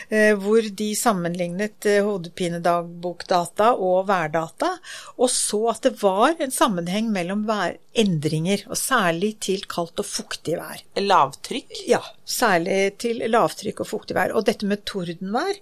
eh, 0.10 0.34
hvor 0.40 0.66
de 0.66 0.90
sammenlignet 0.98 1.90
eh, 1.90 2.02
hodepinedagbokdata 2.06 3.74
og 3.78 4.08
værdata, 4.10 4.74
og 5.18 5.32
så 5.34 5.62
at 5.74 5.86
det 5.88 5.96
var 6.02 6.38
en 6.40 6.54
sammenheng 6.54 7.12
mellom 7.14 7.46
værendringer, 7.50 8.68
og 8.70 8.80
særlig 8.80 9.36
til 9.48 9.66
kaldt 9.72 10.04
og 10.04 10.08
fuktig 10.08 10.58
vær. 10.60 10.84
Lavtrykk? 11.02 11.86
Ja, 11.90 12.02
særlig 12.26 12.98
til 13.02 13.24
lavtrykk 13.32 13.84
og 13.84 13.92
fuktig 13.96 14.18
vær. 14.18 14.36
Og 14.36 14.46
dette 14.48 14.68
med 14.70 14.86
tordenvær 14.88 15.58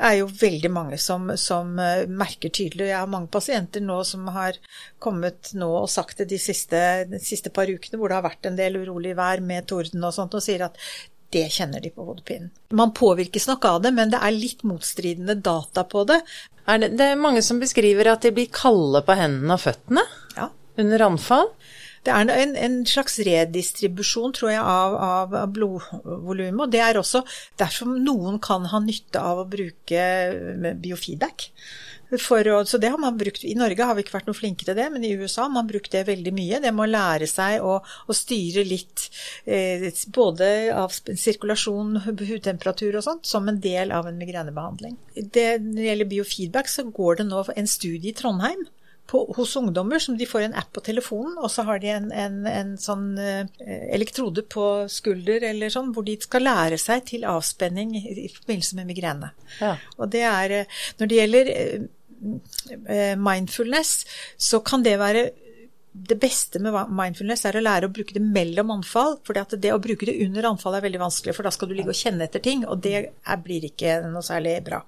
er 0.00 0.16
jo 0.18 0.26
veldig 0.26 0.70
mange 0.72 0.98
som, 1.00 1.28
som 1.38 1.74
uh, 1.78 2.04
merker 2.08 2.52
tydelig. 2.54 2.88
Jeg 2.90 2.98
har 2.98 3.10
mange 3.10 3.30
pasienter 3.32 3.84
nå 3.84 4.00
som 4.08 4.28
har 4.34 4.58
kommet 5.02 5.52
nå 5.58 5.68
og 5.82 5.90
sagt 5.92 6.22
det 6.22 6.30
de 6.32 6.40
siste, 6.40 6.80
de 7.10 7.20
siste 7.22 7.52
par 7.54 7.70
ukene, 7.70 8.00
hvor 8.00 8.10
det 8.10 8.18
har 8.18 8.26
vært 8.26 8.48
en 8.48 8.58
del 8.58 8.80
urolig 8.82 9.16
vær 9.18 9.42
med 9.44 9.68
torden 9.70 10.04
og 10.04 10.14
sånt, 10.16 10.34
og 10.38 10.44
sier 10.44 10.66
at 10.66 10.80
det 11.32 11.46
kjenner 11.52 11.80
de 11.80 11.88
på 11.92 12.04
hodepinen. 12.04 12.50
Man 12.76 12.92
påvirkes 12.96 13.46
nok 13.48 13.64
av 13.68 13.78
det, 13.86 13.92
men 13.96 14.10
det 14.12 14.20
er 14.20 14.34
litt 14.36 14.64
motstridende 14.68 15.38
data 15.40 15.84
på 15.88 16.04
det. 16.08 16.20
Er 16.68 16.82
det, 16.82 16.92
det 16.98 17.06
er 17.12 17.20
mange 17.20 17.40
som 17.44 17.60
beskriver 17.62 18.12
at 18.12 18.26
de 18.26 18.34
blir 18.36 18.50
kalde 18.52 19.00
på 19.06 19.16
hendene 19.16 19.56
og 19.56 19.64
føttene 19.64 20.04
ja. 20.36 20.50
under 20.82 21.06
anfall. 21.08 21.48
Det 22.02 22.10
er 22.10 22.32
en, 22.34 22.56
en 22.58 22.80
slags 22.88 23.20
redistribusjon, 23.22 24.34
tror 24.34 24.50
jeg, 24.50 24.62
av, 24.62 24.96
av 24.98 25.36
blodvolumet. 25.54 26.64
Og 26.64 26.72
det 26.74 26.82
er 26.82 26.98
også 26.98 27.22
derfor 27.60 27.94
noen 27.94 28.40
kan 28.42 28.66
ha 28.72 28.82
nytte 28.82 29.22
av 29.22 29.44
å 29.44 29.48
bruke 29.50 30.02
biofeedback. 30.82 31.50
For, 32.20 32.44
så 32.68 32.78
det 32.78 32.90
har 32.92 32.98
man 33.00 33.16
brukt. 33.16 33.44
I 33.44 33.54
Norge 33.56 33.86
har 33.88 33.96
vi 33.96 34.02
ikke 34.04 34.18
vært 34.18 34.26
noe 34.28 34.36
flinke 34.36 34.66
til 34.68 34.76
det, 34.76 34.88
men 34.92 35.04
i 35.06 35.14
USA 35.16 35.46
har 35.46 35.54
man 35.54 35.68
brukt 35.68 35.94
det 35.94 36.02
veldig 36.10 36.34
mye. 36.36 36.60
Det 36.60 36.72
med 36.74 36.84
å 36.84 36.90
lære 36.90 37.28
seg 37.30 37.64
å, 37.64 37.78
å 37.80 38.16
styre 38.16 38.66
litt 38.68 39.06
eh, 39.46 39.88
både 40.12 40.50
av 40.76 40.92
sirkulasjon, 40.92 42.02
hudtemperatur 42.04 42.98
og 43.00 43.06
sånt, 43.06 43.24
som 43.28 43.48
en 43.48 43.62
del 43.64 43.94
av 43.96 44.10
en 44.10 44.20
migrenebehandling. 44.20 44.98
Det, 45.14 45.48
når 45.62 45.80
det 45.80 45.88
gjelder 45.88 46.12
biofeedback, 46.12 46.68
så 46.68 46.84
går 46.90 47.22
det 47.22 47.28
nå 47.30 47.46
en 47.56 47.74
studie 47.78 48.12
i 48.12 48.16
Trondheim 48.18 48.66
på, 49.06 49.22
hos 49.36 49.56
ungdommer 49.56 49.98
som 49.98 50.16
de 50.18 50.26
får 50.28 50.46
en 50.46 50.54
app 50.58 50.70
på 50.72 50.82
telefonen, 50.84 51.34
og 51.38 51.50
så 51.52 51.64
har 51.68 51.80
de 51.82 51.90
en, 51.92 52.10
en, 52.12 52.38
en 52.48 52.74
sånn 52.80 53.10
eh, 53.20 53.42
elektrode 53.92 54.44
på 54.52 54.66
skulder 54.92 55.44
eller 55.50 55.72
sånn, 55.72 55.92
hvor 55.94 56.06
de 56.06 56.16
skal 56.22 56.46
lære 56.46 56.78
seg 56.80 57.04
til 57.10 57.26
avspenning 57.28 57.96
i, 57.98 58.04
i 58.26 58.30
forbindelse 58.32 58.78
med 58.78 58.92
migrene. 58.92 59.32
Ja. 59.60 59.74
Og 59.98 60.12
det 60.14 60.24
er 60.28 60.56
eh, 60.62 60.80
Når 61.00 61.10
det 61.10 61.20
gjelder 61.20 61.52
eh, 61.58 63.14
mindfulness, 63.18 63.94
så 64.38 64.62
kan 64.64 64.86
det 64.86 64.98
være 65.02 65.30
det 65.92 66.16
beste 66.16 66.60
med 66.62 66.72
mindfulness 66.88 67.44
er 67.44 67.58
å 67.58 67.62
lære 67.62 67.88
å 67.88 67.92
bruke 67.92 68.14
det 68.16 68.22
mellom 68.24 68.70
anfall. 68.72 69.18
For 69.26 69.36
det 69.36 69.72
å 69.74 69.80
bruke 69.82 70.08
det 70.08 70.16
under 70.24 70.48
anfall 70.48 70.78
er 70.78 70.86
veldig 70.86 71.02
vanskelig, 71.02 71.34
for 71.36 71.44
da 71.44 71.52
skal 71.52 71.68
du 71.68 71.74
ligge 71.76 71.92
og 71.92 71.98
kjenne 71.98 72.24
etter 72.24 72.42
ting. 72.44 72.64
Og 72.64 72.80
det 72.84 72.94
er, 72.96 73.42
blir 73.44 73.66
ikke 73.68 73.98
noe 74.06 74.24
særlig 74.24 74.56
bra. 74.64 74.80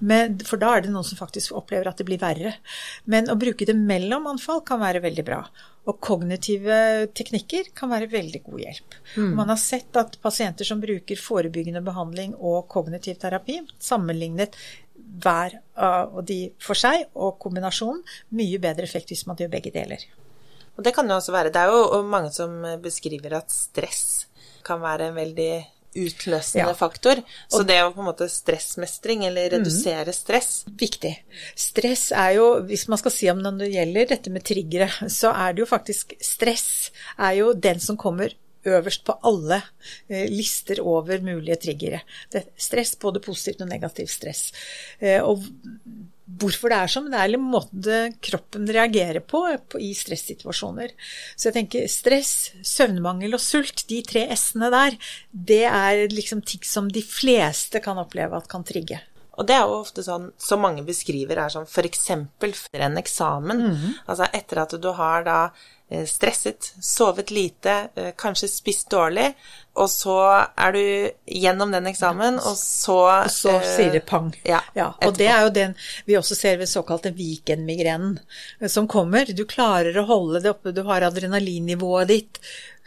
Men, 0.00 0.38
for 0.48 0.60
da 0.62 0.72
er 0.72 0.86
det 0.86 0.94
noen 0.94 1.06
som 1.06 1.20
faktisk 1.20 1.52
opplever 1.60 1.90
at 1.90 2.00
det 2.00 2.08
blir 2.08 2.22
verre. 2.22 2.56
Men 3.04 3.28
å 3.32 3.36
bruke 3.40 3.68
det 3.68 3.76
mellom 3.76 4.30
anfall 4.32 4.64
kan 4.66 4.80
være 4.80 5.04
veldig 5.04 5.26
bra. 5.28 5.42
Og 5.86 6.00
kognitive 6.02 6.80
teknikker 7.14 7.70
kan 7.76 7.92
være 7.92 8.08
veldig 8.10 8.42
god 8.48 8.64
hjelp. 8.64 8.98
Mm. 9.14 9.30
Man 9.36 9.52
har 9.52 9.60
sett 9.60 10.00
at 10.00 10.16
pasienter 10.24 10.66
som 10.66 10.80
bruker 10.82 11.20
forebyggende 11.20 11.84
behandling 11.84 12.32
og 12.40 12.64
kognitiv 12.72 13.20
terapi, 13.22 13.60
sammenlignet 13.78 14.56
hver 15.22 15.60
av 15.78 16.22
de 16.26 16.46
for 16.58 16.78
seg 16.78 17.06
og 17.14 17.36
kombinasjonen, 17.42 18.02
mye 18.34 18.58
bedre 18.62 18.88
effekt 18.88 19.12
hvis 19.12 19.28
man 19.28 19.38
gjør 19.38 19.52
begge 19.52 19.76
deler. 19.76 20.02
Og 20.76 20.84
det 20.84 20.92
kan 20.96 21.08
jo 21.08 21.16
også 21.16 21.32
være 21.32 21.52
Det 21.54 21.62
er 21.62 21.72
jo 21.72 22.02
mange 22.04 22.32
som 22.34 22.58
beskriver 22.82 23.38
at 23.38 23.52
stress 23.52 24.26
kan 24.66 24.82
være 24.82 25.10
en 25.10 25.18
veldig 25.18 25.52
utløsende 25.96 26.68
ja. 26.68 26.74
faktor. 26.76 27.20
Så 27.48 27.62
det 27.66 27.78
å 27.82 27.92
på 27.94 28.02
en 28.02 28.10
måte 28.10 28.28
stressmestring, 28.30 29.24
eller 29.28 29.54
redusere 29.56 30.12
mm. 30.12 30.16
stress 30.16 30.50
Viktig. 30.76 31.12
Stress 31.56 32.10
er 32.12 32.36
jo, 32.38 32.48
hvis 32.68 32.86
man 32.92 33.00
skal 33.00 33.14
si 33.14 33.30
om 33.32 33.40
når 33.42 33.62
det 33.62 33.70
gjelder 33.74 34.10
dette 34.12 34.32
med 34.34 34.44
triggere, 34.46 34.90
så 35.12 35.32
er 35.32 35.54
det 35.54 35.64
jo 35.64 35.70
faktisk 35.70 36.16
Stress 36.22 36.90
er 37.16 37.38
jo 37.40 37.54
den 37.54 37.80
som 37.82 37.98
kommer 38.00 38.34
øverst 38.66 39.04
på 39.06 39.14
alle 39.28 39.60
eh, 40.10 40.26
lister 40.30 40.80
over 40.82 41.22
mulige 41.22 41.56
triggere. 41.68 42.00
stress, 42.58 42.96
både 42.98 43.22
positivt 43.22 43.62
og 43.62 43.70
negativt 43.70 44.10
stress. 44.10 44.48
Eh, 44.98 45.22
og 45.22 45.44
hvorfor 46.26 46.72
det 46.72 46.78
er 46.78 46.90
sånn, 46.90 47.06
men 47.06 47.14
det 47.14 47.22
er 47.22 47.42
måten 47.42 48.14
kroppen 48.24 48.66
reagerer 48.74 49.22
på, 49.22 49.44
på 49.70 49.80
i 49.82 49.92
stressituasjoner. 49.94 50.94
Så 51.38 51.48
jeg 51.48 51.56
tenker 51.60 51.90
stress, 51.90 52.32
søvnmangel 52.66 53.38
og 53.38 53.42
sult, 53.42 53.86
de 53.90 54.02
tre 54.06 54.26
s-ene 54.34 54.72
der, 54.74 54.98
det 55.30 55.64
er 55.70 56.06
liksom 56.12 56.42
ting 56.46 56.66
som 56.66 56.90
de 56.90 57.04
fleste 57.06 57.82
kan 57.84 58.00
oppleve 58.02 58.38
at 58.38 58.50
kan 58.50 58.66
trigge. 58.66 59.00
Og 59.36 59.46
det 59.48 59.56
er 59.56 59.64
jo 59.64 59.80
ofte 59.82 60.04
sånn 60.06 60.30
som 60.40 60.62
mange 60.64 60.84
beskriver 60.86 61.38
er 61.42 61.52
sånn 61.52 61.68
f.eks. 61.68 62.06
for 62.40 62.84
en 62.88 62.96
eksamen. 62.96 63.62
Mm 63.62 63.74
-hmm. 63.74 63.96
Altså 64.06 64.28
etter 64.32 64.62
at 64.62 64.80
du 64.80 64.92
har 64.92 65.24
da 65.24 65.40
Eh, 65.88 66.04
stresset, 66.04 66.74
sovet 66.80 67.30
lite, 67.30 67.88
eh, 67.94 68.10
kanskje 68.16 68.48
spist 68.48 68.88
dårlig, 68.90 69.28
og 69.78 69.90
så 69.90 70.16
er 70.58 70.72
du 70.72 71.10
gjennom 71.30 71.70
den 71.70 71.86
eksamen, 71.86 72.40
og 72.40 72.56
så 72.58 72.96
Og 73.06 73.30
så 73.30 73.52
uh, 73.54 73.62
sier 73.62 73.92
det 73.94 74.00
pang. 74.06 74.32
Ja, 74.42 74.64
ja, 74.74 74.88
og 75.06 75.14
det 75.14 75.28
er 75.30 75.44
jo 75.44 75.52
den 75.54 75.76
vi 76.06 76.16
også 76.18 76.34
ser 76.34 76.58
ved 76.58 76.66
såkalte 76.66 77.12
weekendmigrenen 77.14 78.18
som 78.66 78.88
kommer. 78.88 79.30
Du 79.30 79.44
klarer 79.46 79.94
å 79.94 80.08
holde 80.10 80.40
det 80.42 80.50
oppe, 80.56 80.74
du 80.74 80.82
har 80.90 81.06
adrenalinnivået 81.06 82.10
ditt 82.10 82.40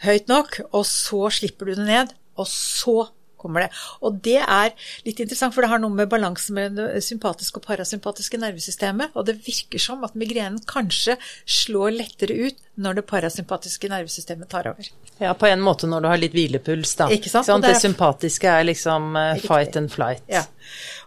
høyt 0.04 0.28
nok, 0.28 0.60
og 0.70 0.84
så 0.84 1.30
slipper 1.32 1.72
du 1.72 1.80
det 1.80 1.88
ned, 1.88 2.12
og 2.36 2.52
så 2.52 3.08
kommer 3.40 3.66
det. 3.66 3.70
Og 4.06 4.18
det 4.24 4.38
er 4.40 4.72
litt 5.06 5.20
interessant, 5.22 5.54
for 5.54 5.64
det 5.64 5.70
har 5.72 5.82
noe 5.82 5.94
med 5.94 6.10
balansen 6.12 6.56
med 6.58 6.78
det 6.78 7.02
sympatiske 7.04 7.60
og 7.60 7.66
parasympatiske 7.66 8.40
nervesystemet. 8.40 9.16
Og 9.16 9.28
det 9.28 9.38
virker 9.46 9.82
som 9.82 10.04
at 10.06 10.16
migrenen 10.18 10.60
kanskje 10.70 11.16
slår 11.48 11.96
lettere 11.96 12.36
ut 12.48 12.60
når 12.80 13.00
det 13.00 13.06
parasympatiske 13.10 13.90
nervesystemet 13.92 14.50
tar 14.52 14.70
over. 14.70 14.90
Ja, 15.20 15.34
på 15.36 15.48
en 15.50 15.64
måte 15.64 15.88
når 15.90 16.04
du 16.04 16.10
har 16.12 16.20
litt 16.20 16.36
hvilepuls, 16.36 16.94
da. 17.00 17.10
Ikke 17.12 17.32
sant? 17.32 17.48
Sånn, 17.48 17.64
det, 17.64 17.74
det, 17.74 17.82
sympatiske 17.84 18.50
er 18.50 18.66
liksom 18.68 19.16
uh, 19.18 19.34
fight 19.44 19.76
and 19.80 19.92
flight. 19.92 20.24
Ja. 20.30 20.46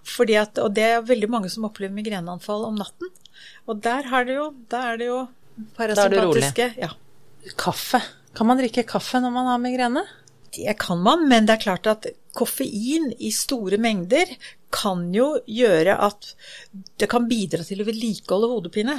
Fordi 0.05 0.37
at, 0.41 0.59
og 0.61 0.73
det 0.77 0.89
er 0.89 1.05
veldig 1.07 1.29
mange 1.31 1.53
som 1.53 1.65
opplever 1.69 1.95
migreneanfall 1.95 2.67
om 2.69 2.77
natten. 2.81 3.13
Og 3.69 3.79
der, 3.83 4.09
det 4.27 4.37
jo, 4.37 4.49
der 4.71 4.91
er 4.91 4.99
det 4.99 5.07
jo 5.09 5.21
parasympatiske 5.77 5.95
Da 5.97 6.09
er 6.09 6.13
du 6.13 6.21
rolig. 6.27 7.55
Kaffe. 7.59 8.03
Kan 8.33 8.49
man 8.49 8.57
drikke 8.57 8.85
kaffe 8.87 9.21
når 9.21 9.33
man 9.33 9.49
har 9.51 9.61
migrene? 9.61 10.03
Det 10.53 10.75
kan 10.79 11.01
man, 11.01 11.27
men 11.29 11.47
det 11.47 11.57
er 11.57 11.63
klart 11.63 11.89
at 11.89 12.07
koffein 12.37 13.11
i 13.17 13.31
store 13.33 13.79
mengder 13.81 14.29
kan 14.73 15.07
jo 15.13 15.35
gjøre 15.49 15.97
at 16.07 16.33
det 17.01 17.09
kan 17.09 17.27
bidra 17.29 17.65
til 17.65 17.81
å 17.81 17.87
vedlikeholde 17.87 18.49
hodepine. 18.51 18.97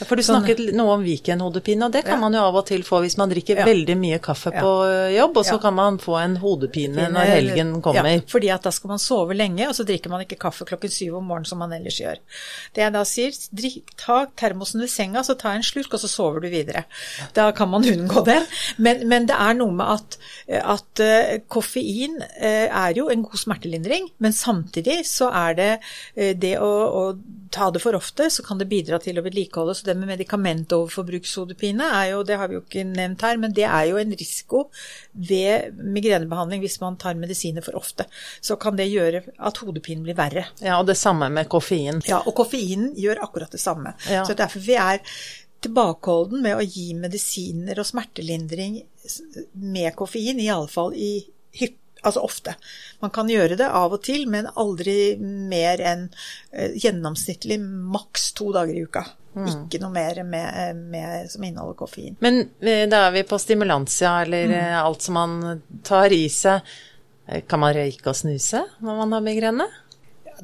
For 0.00 0.16
du 0.16 0.22
sånn. 0.22 0.42
snakket 0.42 0.74
noe 0.76 0.96
om 0.96 1.04
weekendhodepine, 1.06 1.88
og 1.88 1.94
det 1.94 2.04
kan 2.06 2.18
ja. 2.18 2.22
man 2.24 2.36
jo 2.36 2.44
av 2.46 2.60
og 2.62 2.66
til 2.68 2.84
få 2.86 3.02
hvis 3.04 3.18
man 3.20 3.32
drikker 3.32 3.62
ja. 3.62 3.68
veldig 3.68 3.96
mye 4.00 4.20
kaffe 4.24 4.52
på 4.54 4.72
jobb, 5.16 5.42
og 5.42 5.48
så 5.48 5.60
kan 5.62 5.76
man 5.76 6.00
få 6.02 6.18
en 6.20 6.38
hodepine 6.42 6.76
Pine, 6.76 7.06
når 7.12 7.30
helgen 7.30 7.72
kommer. 7.84 8.08
Ja, 8.18 8.22
fordi 8.30 8.50
at 8.52 8.66
da 8.66 8.72
skal 8.74 8.92
man 8.92 9.02
sove 9.02 9.36
lenge, 9.36 9.68
og 9.68 9.74
så 9.78 9.86
drikker 9.88 10.12
man 10.12 10.24
ikke 10.24 10.38
kaffe 10.40 10.66
klokken 10.68 10.92
syv 10.92 11.18
om 11.20 11.28
morgenen 11.30 11.48
som 11.48 11.60
man 11.62 11.74
ellers 11.76 11.98
gjør. 12.00 12.20
Det 12.76 12.84
jeg 12.84 12.94
da 12.94 13.02
sier, 13.08 13.38
drikk, 13.60 13.94
ta 14.00 14.18
termosen 14.38 14.82
ved 14.82 14.92
senga, 14.92 15.22
så 15.26 15.36
ta 15.38 15.54
en 15.56 15.64
slurk, 15.66 15.94
og 15.96 16.02
så 16.02 16.10
sover 16.10 16.44
du 16.44 16.50
videre. 16.52 16.86
Da 17.36 17.48
kan 17.56 17.70
man 17.72 17.86
unngå 17.86 18.24
det. 18.26 18.38
Men, 18.82 19.06
men 19.08 19.28
det 19.30 19.38
er 19.40 19.56
noe 19.58 19.74
med 19.76 19.86
at, 19.96 20.18
at 20.60 21.02
uh, 21.02 21.32
koffein 21.52 22.18
uh, 22.20 22.66
er 22.66 22.96
jo 22.98 23.08
en 23.12 23.24
god 23.26 23.42
smertelindring, 23.46 24.10
men 24.22 24.36
samtidig 24.36 25.00
så 25.08 25.30
er 25.32 25.58
det 25.58 25.72
uh, 25.80 26.32
det 26.36 26.56
å, 26.62 26.70
å 26.86 27.48
ta 27.54 27.70
det 27.72 27.82
for 27.82 27.96
ofte, 27.96 28.28
så 28.32 28.44
kan 28.46 28.60
det 28.60 28.68
bidra 28.70 29.00
til 29.02 29.18
å 29.18 29.24
vedlikeholde. 29.24 29.76
Så 29.76 29.85
det 29.86 29.94
med 29.98 30.10
medikamentoverforbrukshodepine 30.12 31.86
er 32.00 32.10
jo, 32.12 32.22
det 32.26 32.38
har 32.40 32.50
vi 32.50 32.58
jo 32.58 32.64
ikke 32.64 32.84
nevnt 32.88 33.24
her, 33.26 33.38
men 33.40 33.54
det 33.56 33.64
er 33.68 33.86
jo 33.90 34.00
en 34.00 34.14
risiko 34.18 34.66
ved 35.12 35.78
migrenebehandling 35.78 36.64
hvis 36.64 36.78
man 36.82 36.98
tar 37.00 37.18
medisiner 37.18 37.64
for 37.64 37.78
ofte. 37.78 38.08
Så 38.40 38.58
kan 38.60 38.78
det 38.78 38.88
gjøre 38.90 39.24
at 39.36 39.62
hodepinen 39.62 40.04
blir 40.06 40.18
verre. 40.18 40.46
Ja, 40.60 40.80
og 40.80 40.90
det 40.90 40.98
samme 41.00 41.30
med 41.32 41.50
koffein. 41.52 42.02
Ja, 42.08 42.20
og 42.24 42.36
koffeinen 42.38 42.92
gjør 42.98 43.24
akkurat 43.26 43.54
det 43.54 43.62
samme. 43.62 43.96
Ja. 44.10 44.26
Så 44.26 44.36
derfor 44.38 44.62
vi 44.66 44.78
er 44.80 45.02
tilbakeholden 45.64 46.44
med 46.44 46.58
å 46.58 46.66
gi 46.66 46.90
medisiner 46.98 47.78
og 47.80 47.88
smertelindring 47.88 48.78
med 49.64 49.94
koffein, 49.98 50.40
iallfall 50.42 50.94
i 50.94 51.10
hyppig 51.56 51.82
Altså 52.06 52.20
ofte. 52.22 52.54
Man 53.02 53.10
kan 53.10 53.26
gjøre 53.30 53.56
det 53.58 53.66
av 53.66 53.94
og 53.96 54.02
til, 54.06 54.28
men 54.30 54.46
aldri 54.54 55.16
mer 55.18 55.80
enn 55.82 56.04
eh, 56.52 56.76
gjennomsnittlig 56.78 57.56
maks 57.64 58.28
to 58.38 58.52
dager 58.54 58.76
i 58.76 58.84
uka. 58.86 59.02
Mm. 59.36 59.48
Ikke 59.52 59.80
noe 59.82 59.92
mer 59.92 60.22
med, 60.24 60.82
med, 60.92 61.30
som 61.30 61.44
inneholder 61.44 61.76
koffein. 61.76 62.16
Men 62.24 62.40
eh, 62.64 62.86
da 62.88 63.06
er 63.06 63.16
vi 63.18 63.24
på 63.28 63.38
stimulansia, 63.40 64.14
eller 64.24 64.48
mm. 64.48 64.54
Eh, 64.56 64.76
alt 64.80 65.04
som 65.04 65.18
man 65.18 65.40
tar 65.84 66.14
i 66.16 66.24
seg. 66.32 66.76
Kan 67.50 67.58
man 67.58 67.74
røyke 67.74 68.06
og 68.12 68.14
snuse 68.14 68.60
når 68.86 68.98
man 69.00 69.16
har 69.16 69.22
migrene? 69.24 69.64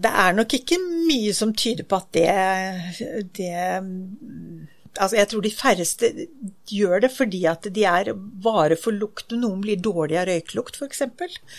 Det 0.02 0.10
er 0.10 0.32
nok 0.34 0.54
ikke 0.56 0.80
mye 0.82 1.30
som 1.36 1.52
tyder 1.54 1.86
på 1.86 2.00
at 2.00 2.08
det, 2.16 3.28
det 3.38 3.52
Altså, 5.00 5.16
jeg 5.16 5.28
tror 5.30 5.44
de 5.44 5.50
færreste 5.56 6.08
gjør 6.68 7.00
det 7.06 7.08
fordi 7.14 7.38
at 7.48 7.64
de 7.72 7.84
er 7.88 8.10
vare 8.44 8.76
for 8.76 8.92
lukt. 8.92 9.32
Noen 9.32 9.62
blir 9.64 9.80
dårlig 9.80 10.18
av 10.20 10.26
røyklukt, 10.28 10.76
f.eks. 10.76 11.00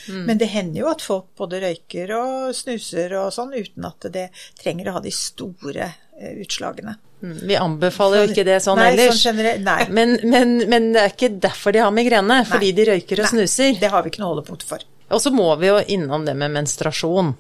Mm. 0.06 0.20
Men 0.28 0.42
det 0.42 0.52
hender 0.54 0.84
jo 0.84 0.92
at 0.92 1.02
folk 1.02 1.32
både 1.40 1.64
røyker 1.64 2.14
og 2.20 2.54
snuser 2.54 3.16
og 3.18 3.32
sånn 3.34 3.56
uten 3.56 3.90
at 3.90 4.06
det 4.14 4.28
trenger 4.62 4.92
å 4.92 5.00
ha 5.00 5.02
de 5.02 5.14
store 5.18 5.88
eh, 5.88 5.98
utslagene. 6.22 6.96
Mm. 7.24 7.38
Vi 7.48 7.56
anbefaler 7.56 8.24
jo 8.24 8.32
ikke 8.34 8.44
det 8.48 8.58
sånn 8.64 8.80
nei, 8.82 8.90
ellers. 8.92 9.22
Sånn 9.24 9.40
men, 9.98 10.18
men, 10.28 10.58
men, 10.68 10.90
det 10.96 11.06
er 11.06 11.16
ikke 11.16 11.32
derfor 11.46 11.76
de 11.76 11.84
har 11.84 11.94
migrene, 11.96 12.42
fordi 12.50 12.74
nei, 12.74 12.78
de 12.80 12.88
røyker 12.92 13.22
og 13.24 13.30
nei, 13.30 13.32
snuser. 13.32 13.80
Det 13.80 13.92
har 13.94 14.04
vi 14.04 14.12
ikke 14.12 14.24
noe 14.24 14.34
holdepunkt 14.34 14.68
for. 14.68 14.84
Og 15.14 15.24
så 15.24 15.32
må 15.34 15.48
vi 15.62 15.72
jo 15.72 15.80
innom 15.96 16.28
det 16.28 16.36
med 16.40 16.52
menstruasjon. 16.58 17.34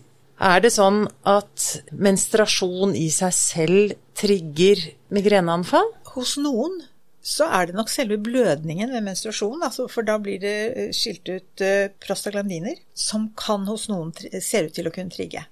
Er 0.43 0.63
det 0.63 0.73
sånn 0.75 1.03
at 1.29 1.67
menstruasjon 1.91 2.95
i 2.99 3.09
seg 3.13 3.35
selv 3.35 3.93
trigger 4.17 4.81
migreneanfall? 5.13 5.91
Hos 6.15 6.37
noen 6.41 6.79
så 7.23 7.47
er 7.55 7.69
det 7.69 7.77
nok 7.77 7.91
selve 7.91 8.17
blødningen 8.19 8.91
ved 8.91 9.05
menstruasjon, 9.05 9.61
altså, 9.63 9.87
for 9.91 10.03
da 10.03 10.17
blir 10.19 10.41
det 10.43 10.57
eh, 10.73 10.89
skilt 10.95 11.29
ut 11.31 11.63
prostaglandiner, 12.03 12.81
som 12.95 13.29
kan 13.39 13.63
hos 13.69 13.87
noen 13.91 14.11
ser 14.43 14.67
ut 14.67 14.75
til 14.75 14.89
å 14.89 14.91
kunne 14.95 15.13
trigge. 15.13 15.45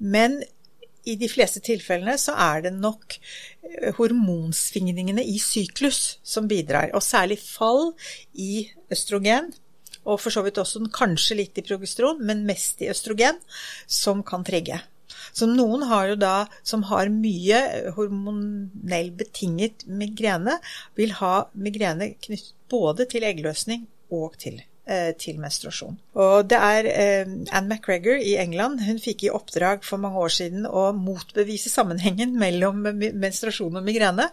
Men 0.00 0.40
i 1.08 1.16
de 1.18 1.28
fleste 1.30 1.62
tilfellene 1.64 2.14
så 2.20 2.34
er 2.38 2.62
det 2.66 2.72
nok 2.76 3.16
eh, 3.16 3.90
hormonsvingningene 3.98 5.24
i 5.26 5.38
syklus 5.42 6.18
som 6.22 6.48
bidrar, 6.50 6.92
og 6.94 7.04
særlig 7.04 7.40
fall 7.42 7.92
i 8.34 8.68
østrogen. 8.92 9.52
Og 10.02 10.18
for 10.18 10.34
så 10.34 10.42
vidt 10.42 10.58
også 10.58 10.82
kanskje 10.94 11.38
litt 11.38 11.58
i 11.58 11.66
progesteron, 11.66 12.22
men 12.26 12.46
mest 12.46 12.82
i 12.82 12.90
østrogen, 12.90 13.38
som 13.86 14.24
kan 14.26 14.42
trigge. 14.46 14.80
Så 15.32 15.46
noen 15.46 15.84
har 15.86 16.10
jo 16.10 16.18
da, 16.18 16.34
som 16.66 16.82
har 16.90 17.12
mye 17.12 17.60
hormonell 17.96 19.12
betinget 19.16 19.86
migrene, 19.86 20.58
vil 20.98 21.14
ha 21.20 21.46
migrene 21.54 22.14
knyttet 22.18 22.58
både 22.72 23.06
til 23.12 23.28
eggløsning 23.28 23.86
og 24.10 24.34
til 24.42 24.62
Eh, 24.62 24.71
til 25.14 25.38
menstruasjon. 25.38 25.94
Og 26.18 26.48
det 26.50 26.58
er 26.58 26.86
eh, 26.90 27.28
Anne 27.54 27.76
McGregor 27.76 28.18
i 28.18 28.34
England. 28.42 28.82
Hun 28.82 28.98
fikk 29.02 29.26
i 29.26 29.30
oppdrag 29.30 29.84
for 29.86 30.02
mange 30.02 30.18
år 30.18 30.32
siden 30.34 30.66
å 30.66 30.88
motbevise 30.96 31.70
sammenhengen 31.70 32.34
mellom 32.42 32.82
menstruasjon 32.82 33.78
og 33.78 33.86
migrene. 33.86 34.26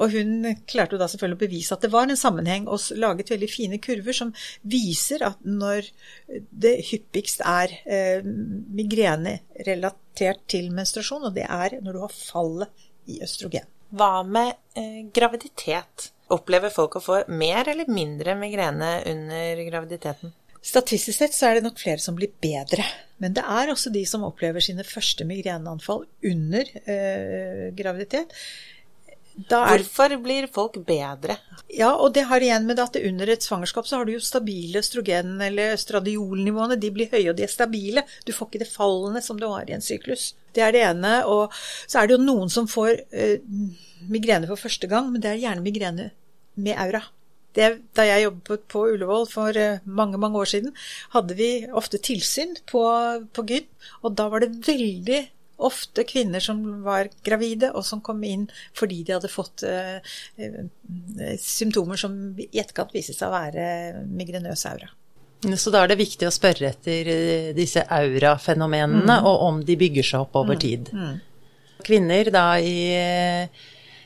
Og 0.00 0.16
hun 0.16 0.54
klarte 0.70 1.00
da 1.00 1.08
selvfølgelig 1.10 1.38
å 1.38 1.44
bevise 1.44 1.76
at 1.76 1.84
det 1.84 1.92
var 1.92 2.08
en 2.08 2.20
sammenheng, 2.20 2.68
og 2.68 2.80
laget 2.96 3.34
veldig 3.34 3.50
fine 3.52 3.80
kurver 3.82 4.16
som 4.16 4.32
viser 4.62 5.26
at 5.26 5.44
når 5.44 5.90
det 6.50 6.76
hyppigst 6.90 7.44
er 7.46 7.74
eh, 7.84 8.24
migrene 8.24 9.38
relatert 9.66 10.46
til 10.50 10.70
menstruasjon, 10.74 11.28
og 11.28 11.36
det 11.36 11.44
er 11.44 11.76
når 11.84 11.96
du 11.96 12.02
har 12.06 12.16
fallet 12.16 12.88
i 13.10 13.20
østrogen. 13.24 13.68
Hva 13.90 14.22
med 14.22 14.54
eh, 14.78 15.04
graviditet? 15.14 16.10
Opplever 16.30 16.70
folk 16.70 16.98
å 16.98 17.02
få 17.02 17.22
mer 17.28 17.68
eller 17.68 17.90
mindre 17.90 18.36
migrene 18.38 19.00
under 19.10 19.64
graviditeten? 19.66 20.34
Statistisk 20.62 21.16
sett 21.16 21.34
så 21.34 21.48
er 21.48 21.56
det 21.56 21.64
nok 21.64 21.78
flere 21.80 22.02
som 22.02 22.16
blir 22.16 22.32
bedre. 22.42 22.84
Men 23.20 23.32
det 23.36 23.44
er 23.48 23.72
også 23.72 23.92
de 23.92 24.02
som 24.08 24.26
opplever 24.26 24.62
sine 24.64 24.84
første 24.84 25.24
migreneanfall 25.28 26.04
under 26.30 26.68
øh, 26.84 27.64
graviditet. 27.76 28.36
Hvorfor 29.48 30.12
blir 30.20 30.48
folk 30.52 30.76
bedre? 30.84 31.38
Ja, 31.72 31.94
og 31.94 32.12
det 32.14 32.26
har 32.28 32.42
igjen 32.44 32.66
med 32.68 32.80
at 32.82 32.98
under 33.00 33.30
et 33.30 33.44
svangerskap 33.46 33.88
så 33.88 34.00
har 34.00 34.04
du 34.04 34.12
jo 34.12 34.22
stabile 34.24 34.82
østrogen- 34.82 35.40
eller 35.46 35.76
østradiolnivåene. 35.78 36.76
De 36.80 36.90
blir 36.92 37.08
høye, 37.12 37.30
og 37.30 37.38
de 37.38 37.46
er 37.46 37.52
stabile. 37.52 38.04
Du 38.26 38.34
får 38.36 38.50
ikke 38.50 38.64
det 38.64 38.72
fallende 38.72 39.22
som 39.24 39.40
du 39.40 39.46
har 39.48 39.70
i 39.70 39.76
en 39.76 39.84
syklus. 39.84 40.34
Det 40.52 40.64
er 40.66 40.76
det 40.76 40.84
ene. 40.84 41.14
Og 41.30 41.54
så 41.86 42.00
er 42.02 42.08
det 42.08 42.18
jo 42.18 42.24
noen 42.24 42.52
som 42.52 42.68
får 42.68 43.00
eh, 43.16 43.38
migrene 44.12 44.50
for 44.50 44.60
første 44.60 44.90
gang, 44.90 45.08
men 45.12 45.22
det 45.22 45.32
er 45.32 45.44
gjerne 45.46 45.64
migrene 45.64 46.10
med 46.54 46.78
aura. 46.80 47.02
Det, 47.56 47.66
da 47.98 48.04
jeg 48.06 48.28
jobbet 48.28 48.66
på 48.70 48.84
Ullevål 48.92 49.26
for 49.30 49.56
eh, 49.58 49.82
mange 49.84 50.18
mange 50.22 50.38
år 50.38 50.50
siden, 50.52 50.74
hadde 51.16 51.34
vi 51.38 51.50
ofte 51.66 51.98
tilsyn 51.98 52.54
på, 52.70 52.82
på 53.34 53.44
Gyn. 53.48 53.66
Og 54.06 54.14
da 54.18 54.28
var 54.30 54.44
det 54.44 54.52
veldig 54.68 55.20
ofte 55.60 56.06
kvinner 56.08 56.40
som 56.40 56.62
var 56.84 57.10
gravide, 57.26 57.72
og 57.74 57.84
som 57.84 58.00
kom 58.04 58.22
inn 58.24 58.46
fordi 58.76 59.02
de 59.04 59.12
hadde 59.12 59.28
fått 59.28 59.64
uh, 59.68 59.98
uh, 60.40 61.34
symptomer 61.42 62.00
som 62.00 62.14
i 62.40 62.46
etterkant 62.62 62.94
viste 62.96 63.12
seg 63.12 63.28
å 63.28 63.34
være 63.34 63.66
migrenøs 64.08 64.64
aura. 64.70 64.88
Så 65.56 65.72
da 65.72 65.82
er 65.82 65.92
det 65.92 65.98
viktig 66.00 66.28
å 66.28 66.32
spørre 66.32 66.70
etter 66.70 67.10
disse 67.56 67.82
aurafenomenene, 67.84 69.18
mm. 69.20 69.28
og 69.28 69.44
om 69.46 69.60
de 69.64 69.76
bygger 69.80 70.06
seg 70.06 70.24
opp 70.26 70.40
over 70.40 70.56
mm. 70.56 70.62
tid. 70.64 70.90
Mm. 70.92 71.14
Kvinner 71.84 72.32
da 72.32 72.46
i 72.60 72.74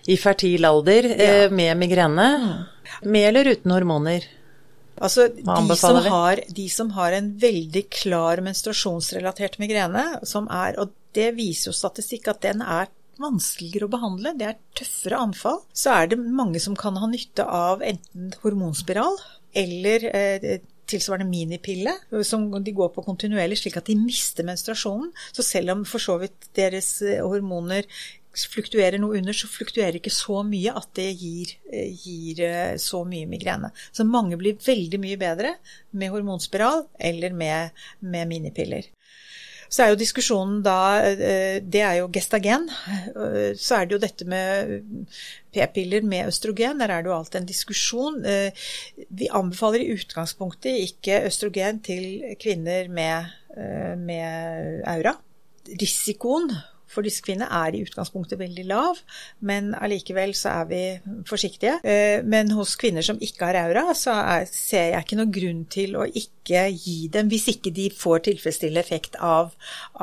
i 0.07 0.17
fertil 0.21 0.67
alder 0.69 1.09
ja. 1.11 1.29
Eh, 1.45 1.51
med 1.51 1.77
migrene. 1.81 2.31
Med 3.03 3.29
eller 3.31 3.55
uten 3.55 3.73
hormoner? 3.75 4.27
Altså, 4.95 5.27
de 5.29 5.77
som, 5.77 5.97
har, 6.07 6.41
de 6.55 6.69
som, 6.71 6.91
har, 6.95 7.17
en 7.17 7.33
veldig 7.43 7.83
klar 7.91 8.43
menstruasjonsrelatert 8.47 9.59
migrene, 9.59 10.05
som 10.23 10.47
er, 10.47 10.79
og 10.79 10.93
det 11.17 11.33
viser 11.35 11.73
jo 11.73 11.75
statistikk 11.75 12.29
at 12.31 12.45
den 12.45 12.63
er 12.63 12.93
vanskeligere 13.19 13.89
å 13.89 13.95
behandle, 13.95 14.35
det 14.39 14.47
er 14.53 14.61
tøffere 14.79 15.19
anfall, 15.27 15.61
så 15.75 15.97
er 15.99 16.13
det 16.13 16.21
mange 16.23 16.63
som 16.63 16.79
kan 16.79 16.99
ha 16.99 17.11
nytte 17.11 17.47
av 17.47 17.83
enten 17.87 18.33
hormonspiral 18.43 19.19
eller 19.55 20.07
eh, 20.11 20.47
tilsvarende 20.91 21.31
minipille, 21.31 21.95
som 22.27 22.47
de 22.63 22.75
går 22.75 22.91
på 22.95 23.05
kontinuerlig, 23.07 23.59
slik 23.63 23.79
at 23.81 23.89
de 23.89 23.97
mister 23.99 24.47
menstruasjonen. 24.47 25.13
Så 25.33 25.47
selv 25.47 25.75
om 25.75 25.85
for 25.89 26.03
så 26.03 26.19
vidt 26.23 26.51
deres 26.59 26.97
eh, 27.03 27.23
hormoner 27.25 27.89
fluktuerer 28.51 28.99
noe 29.01 29.19
under, 29.19 29.37
så 29.37 29.49
fluktuerer 29.51 30.01
ikke 30.01 30.13
så 30.13 30.43
mye 30.47 30.75
at 30.75 30.91
det 30.99 31.11
gir, 31.21 31.55
eh, 31.71 31.93
gir, 31.95 32.43
eh, 32.47 32.75
så 32.83 33.05
mye 33.07 33.29
migrene. 33.31 33.71
Så 33.93 34.07
mange 34.07 34.39
blir 34.41 34.59
veldig 34.59 35.01
mye 35.01 35.21
bedre 35.21 35.55
med 35.93 36.11
hormonspiral 36.11 36.87
eller 36.99 37.33
med, 37.33 37.71
med 38.01 38.29
minipiller. 38.29 38.91
Så 39.71 39.83
er 39.83 39.91
jo 39.91 39.99
diskusjonen 39.99 40.61
da 40.63 41.01
eh, 41.03 41.59
Det 41.59 41.81
er 41.83 41.97
jo 41.99 42.11
gestagen. 42.13 42.69
Så 43.59 43.79
er 43.79 43.87
det 43.87 43.97
jo 43.97 44.03
dette 44.03 44.27
med 44.29 45.09
p-piller 45.55 46.05
med 46.07 46.29
østrogen. 46.31 46.79
Der 46.79 46.93
er 46.93 47.03
det 47.03 47.11
jo 47.11 47.17
alltid 47.17 47.41
en 47.41 47.49
diskusjon. 47.49 48.21
Vi 49.09 49.31
anbefaler 49.33 49.83
i 49.83 49.97
utgangspunktet 49.97 50.85
ikke 50.85 51.25
østrogen 51.27 51.81
til 51.83 52.37
kvinner 52.39 52.91
med, 52.93 53.35
med 53.99 54.85
aura. 54.87 55.17
Risikoen 55.81 56.53
for 56.95 57.07
disse 57.07 57.25
kvinnene 57.25 57.51
er 57.51 57.75
i 57.75 57.83
utgangspunktet 57.85 58.39
veldig 58.41 58.67
lav, 58.71 59.01
men 59.45 59.73
allikevel 59.75 60.35
så 60.39 60.61
er 60.61 60.71
vi 60.71 60.83
forsiktige. 61.29 61.79
Eh, 61.85 62.23
men 62.25 62.53
hos 62.55 62.77
kvinner 62.81 63.05
som 63.05 63.21
ikke 63.23 63.51
har 63.51 63.61
aura, 63.65 63.89
så 63.99 64.15
er, 64.23 64.47
ser 64.51 64.93
jeg 64.93 65.07
ikke 65.07 65.19
noen 65.21 65.35
grunn 65.35 65.65
til 65.73 65.99
å 65.99 66.07
ikke 66.07 66.65
gi 66.77 67.09
dem, 67.09 67.31
hvis 67.33 67.49
ikke 67.55 67.73
de 67.75 67.89
får 67.95 68.27
tilfredsstillende 68.27 68.83
effekt 68.85 69.17
av, 69.17 69.55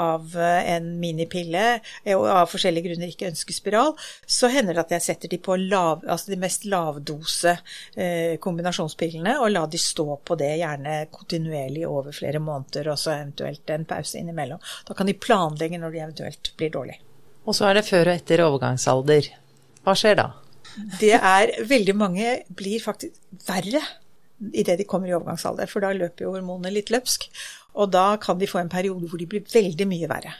av 0.01 0.35
eh, 0.35 0.71
en 0.75 0.89
minipille 1.01 1.65
eh, 1.77 2.15
og 2.15 2.27
av 2.31 2.49
forskjellige 2.51 2.89
grunner 2.89 3.13
ikke 3.13 3.29
ønsker 3.29 3.55
spiral, 3.55 3.93
så 4.25 4.49
hender 4.51 4.77
det 4.77 4.85
at 4.85 4.95
jeg 4.97 5.07
setter 5.07 5.31
de 5.31 5.41
på 5.41 5.57
lav, 5.61 6.05
altså 6.07 6.33
de 6.33 6.39
mest 6.41 6.65
lavdose 6.69 7.53
kombinasjonspillene 8.41 9.33
og 9.41 9.51
lar 9.51 9.67
de 9.71 9.79
stå 9.81 10.05
på 10.25 10.35
det 10.39 10.49
gjerne 10.59 10.95
kontinuerlig 11.13 11.83
over 11.87 12.15
flere 12.15 12.41
måneder, 12.43 12.89
og 12.91 12.99
så 12.99 13.13
eventuelt 13.15 13.69
en 13.73 13.85
pause 13.87 14.19
innimellom. 14.19 14.61
Da 14.87 14.95
kan 14.97 15.09
de 15.09 15.15
planlegge 15.17 15.79
når 15.81 15.93
de 15.93 16.01
eventuelt 16.01 16.51
blir 16.57 16.73
dårlige 16.73 16.80
dårlig. 16.81 16.99
Og 17.45 17.57
så 17.57 17.69
er 17.69 17.79
det 17.79 17.87
før 17.87 18.11
og 18.11 18.17
etter 18.17 18.43
overgangsalder. 18.45 19.31
Hva 19.85 19.97
skjer 19.97 20.19
da? 20.19 20.27
Det 21.01 21.15
er 21.17 21.55
veldig 21.67 21.95
mange 21.97 22.35
blir 22.55 22.83
faktisk 22.83 23.17
verre 23.47 23.81
idet 24.57 24.79
de 24.79 24.87
kommer 24.89 25.09
i 25.09 25.15
overgangsalder, 25.15 25.69
for 25.69 25.83
da 25.83 25.91
løper 25.93 26.25
jo 26.25 26.35
hormonene 26.35 26.73
litt 26.73 26.89
løpsk. 26.93 27.27
Og 27.77 27.91
da 27.93 28.15
kan 28.21 28.39
de 28.39 28.49
få 28.49 28.61
en 28.61 28.71
periode 28.71 29.09
hvor 29.09 29.21
de 29.21 29.27
blir 29.29 29.45
veldig 29.47 29.87
mye 29.89 30.09
verre. 30.11 30.33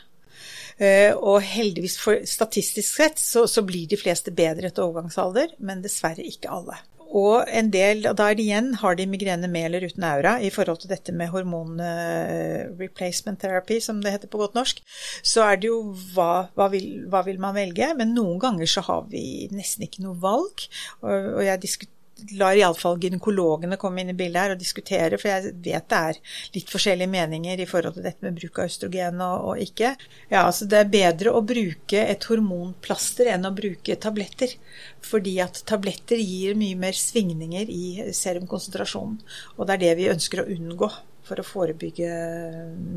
Uh, 0.80 1.12
og 1.20 1.44
heldigvis, 1.44 1.98
for 2.00 2.24
statistisk 2.26 2.96
sett, 2.96 3.20
så, 3.20 3.44
så, 3.46 3.62
blir 3.66 3.86
de 3.90 3.98
fleste 4.00 4.32
bedre 4.34 4.70
etter 4.70 4.86
overgangsalder, 4.86 5.52
men 5.62 5.84
dessverre 5.84 6.24
ikke 6.26 6.50
alle. 6.50 6.78
Og 7.12 7.44
en 7.52 7.68
del, 7.72 8.06
og 8.08 8.16
det 8.16 8.40
igjen, 8.40 8.72
har 8.80 8.96
de 8.96 9.06
migrene 9.10 9.50
med 9.52 9.68
eller 9.68 9.86
uten 9.90 10.04
aura 10.08 10.38
i 10.40 10.50
forhold 10.52 10.80
til 10.82 10.92
dette 10.92 11.12
med 11.12 11.28
hormon 11.32 11.80
uh, 11.82 12.72
replacement 12.80 13.40
therapy, 13.40 13.80
som 13.84 14.00
det 14.02 14.14
heter 14.14 14.32
på 14.32 14.40
godt 14.40 14.56
norsk, 14.56 14.80
så 15.20 15.44
er 15.44 15.60
det 15.60 15.68
jo 15.68 15.80
hva, 16.14 16.48
hva, 16.56 16.70
vil, 16.72 17.04
hva 17.12 17.24
vil, 17.26 17.40
man 17.42 17.56
velge? 17.58 17.90
Men 17.98 18.14
noen 18.16 18.40
ganger 18.42 18.70
så 18.70 18.84
har 18.88 19.04
vi 19.12 19.50
nesten 19.52 19.84
ikke 19.84 20.06
noe 20.06 20.16
valg. 20.22 20.64
Og, 21.02 21.34
og 21.36 21.44
jeg 21.44 21.64
diskuterer 21.66 21.98
lar 22.38 22.56
iallfall 22.58 22.98
gynekologene 23.02 23.78
komme 23.80 24.02
inn 24.02 24.12
i 24.12 24.16
bildet 24.16 24.42
her 24.42 24.54
og 24.54 24.62
diskutere, 24.62 25.18
for 25.20 25.30
jeg 25.30 25.52
vet 25.64 25.88
det 25.90 25.98
er 25.98 26.20
litt 26.54 26.72
forskjellige 26.72 27.12
meninger 27.12 27.62
i 27.62 27.68
forhold 27.68 27.98
til 27.98 28.06
dette 28.06 28.24
med 28.24 28.38
bruk 28.38 28.60
av 28.62 28.70
østrogen 28.70 29.22
og, 29.24 29.46
og 29.52 29.62
ikke. 29.66 29.94
Ja, 30.32 30.46
altså 30.46 30.68
Det 30.70 30.80
er 30.80 30.92
bedre 30.96 31.34
å 31.36 31.44
bruke 31.46 32.02
et 32.06 32.26
hormonplaster 32.30 33.32
enn 33.34 33.48
å 33.48 33.54
bruke 33.56 33.98
tabletter. 34.00 34.56
Fordi 35.02 35.38
at 35.42 35.62
tabletter 35.68 36.20
gir 36.22 36.58
mye 36.58 36.78
mer 36.78 36.96
svingninger 36.96 37.70
i 37.72 38.12
serumkonsentrasjonen. 38.14 39.18
Og 39.56 39.66
det 39.66 39.78
er 39.78 39.86
det 39.86 39.96
vi 40.00 40.12
ønsker 40.12 40.42
å 40.42 40.50
unngå 40.52 40.90
for 41.26 41.40
å 41.40 41.46
forebygge 41.46 42.08